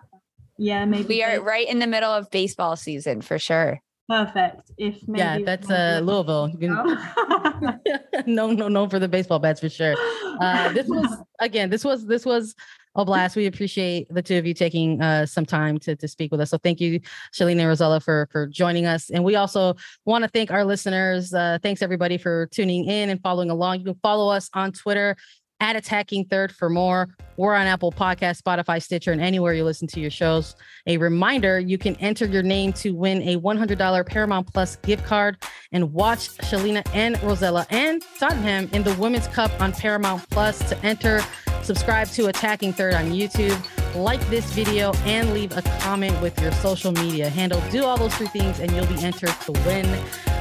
Yeah, 0.59 0.85
maybe. 0.85 1.05
We 1.09 1.23
are 1.23 1.39
base- 1.39 1.47
right 1.47 1.69
in 1.69 1.79
the 1.79 1.87
middle 1.87 2.11
of 2.11 2.31
baseball 2.31 2.77
season 2.77 3.21
for 3.23 3.39
sure. 3.39 3.81
Perfect. 4.09 4.73
If 4.79 5.07
maybe 5.07 5.19
Yeah, 5.21 5.39
that's 5.45 5.71
uh 5.71 6.01
Louisville. 6.03 6.49
You 6.49 6.59
can- 6.59 7.81
no, 8.27 8.51
no, 8.53 8.69
no 8.69 8.89
for 8.89 8.99
the 8.99 9.09
baseball 9.09 9.39
bats 9.39 9.61
for 9.61 9.69
sure. 9.69 9.95
Uh, 10.41 10.73
this 10.73 10.87
was 10.89 11.19
again, 11.41 11.71
this 11.71 11.85
was 11.85 12.07
this 12.07 12.25
was 12.25 12.55
a 12.99 13.05
blast. 13.05 13.37
We 13.37 13.47
appreciate 13.47 14.07
the 14.11 14.23
two 14.23 14.39
of 14.39 14.47
you 14.47 14.55
taking 14.55 15.01
uh, 15.01 15.27
some 15.27 15.47
time 15.47 15.79
to 15.81 15.97
to 15.97 16.09
speak 16.09 16.31
with 16.31 16.41
us. 16.41 16.51
So 16.51 16.59
thank 16.59 16.81
you, 16.81 17.01
Shelina 17.33 17.61
and 17.61 17.69
Rosella, 17.69 18.01
for 18.01 18.29
for 18.31 18.47
joining 18.47 18.87
us. 18.87 19.11
And 19.11 19.25
we 19.25 19.37
also 19.37 19.75
want 20.05 20.25
to 20.25 20.29
thank 20.29 20.51
our 20.51 20.65
listeners. 20.65 21.33
Uh, 21.33 21.59
thanks 21.63 21.83
everybody 21.83 22.19
for 22.19 22.47
tuning 22.47 22.87
in 22.87 23.11
and 23.11 23.21
following 23.23 23.51
along. 23.51 23.81
You 23.81 23.85
can 23.87 23.99
follow 24.03 24.31
us 24.31 24.51
on 24.55 24.73
Twitter 24.73 25.17
at 25.61 25.77
Attacking 25.77 26.27
Third 26.27 26.53
for 26.53 26.71
more. 26.71 27.09
We're 27.37 27.55
on 27.55 27.67
Apple 27.67 27.93
Podcast, 27.93 28.43
Spotify, 28.43 28.83
Stitcher, 28.83 29.13
and 29.13 29.21
anywhere 29.21 29.55
you 29.55 29.65
listen 29.65 29.89
to 29.89 30.01
your 30.01 30.11
shows. 30.11 30.55
A 30.87 30.97
reminder 30.97 31.59
you 31.59 31.79
can 31.79 31.97
enter 31.97 32.27
your 32.27 32.43
name 32.43 32.73
to 32.75 32.93
win 32.93 33.23
a 33.23 33.37
$100 33.37 34.07
Paramount 34.07 34.53
Plus 34.53 34.77
gift 34.77 35.05
card 35.05 35.37
and 35.73 35.93
watch 35.93 36.31
Shelina 36.39 36.87
and 36.95 37.21
Rosella 37.23 37.67
and 37.71 38.05
Tottenham 38.19 38.69
in 38.73 38.83
the 38.83 38.95
Women's 38.95 39.27
Cup 39.29 39.51
on 39.61 39.73
Paramount 39.73 40.29
Plus. 40.31 40.59
To 40.69 40.79
enter, 40.85 41.21
subscribe 41.63 42.09
to 42.09 42.27
Attacking 42.27 42.73
Third 42.73 42.95
on 42.95 43.11
YouTube, 43.11 43.57
like 43.95 44.21
this 44.29 44.51
video, 44.53 44.93
and 45.05 45.33
leave 45.33 45.57
a 45.57 45.63
comment 45.81 46.21
with 46.21 46.41
your 46.41 46.53
social 46.53 46.93
media 46.93 47.29
handle. 47.29 47.63
Do 47.71 47.85
all 47.85 47.97
those 47.97 48.15
three 48.15 48.29
things, 48.29 48.61
and 48.61 48.71
you'll 48.73 48.87
be 48.87 49.03
entered 49.03 49.35
to 49.43 49.53
win. 49.67 49.87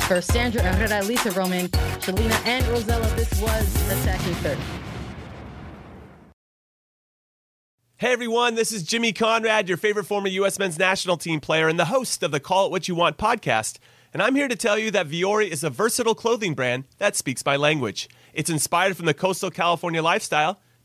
For 0.07 0.21
Sandra 0.21 0.61
Herrera, 0.61 1.03
Lisa 1.03 1.31
Roman, 1.31 1.67
Shelina, 1.99 2.45
and 2.45 2.65
Rosella, 2.67 3.07
this 3.15 3.41
was 3.41 3.91
Attacking 3.91 4.33
Third. 4.35 4.57
Hey 7.99 8.13
everyone, 8.13 8.53
this 8.53 8.71
is 8.71 8.83
Jimmy 8.83 9.11
Conrad, 9.11 9.67
your 9.67 9.75
favorite 9.75 10.05
former 10.05 10.27
U.S. 10.27 10.59
men's 10.59 10.77
national 10.77 11.17
team 11.17 11.39
player 11.39 11.67
and 11.67 11.79
the 11.79 11.85
host 11.85 12.21
of 12.21 12.29
the 12.29 12.39
Call 12.39 12.67
It 12.67 12.71
What 12.71 12.87
You 12.87 12.93
Want 12.93 13.17
podcast. 13.17 13.79
And 14.13 14.21
I'm 14.21 14.35
here 14.35 14.47
to 14.47 14.55
tell 14.55 14.77
you 14.77 14.91
that 14.91 15.07
Vuori 15.07 15.49
is 15.49 15.63
a 15.63 15.71
versatile 15.71 16.13
clothing 16.13 16.53
brand 16.53 16.83
that 16.99 17.15
speaks 17.15 17.43
my 17.43 17.55
language. 17.55 18.07
It's 18.35 18.51
inspired 18.51 18.95
from 18.95 19.07
the 19.07 19.15
coastal 19.15 19.49
California 19.49 20.03
lifestyle, 20.03 20.61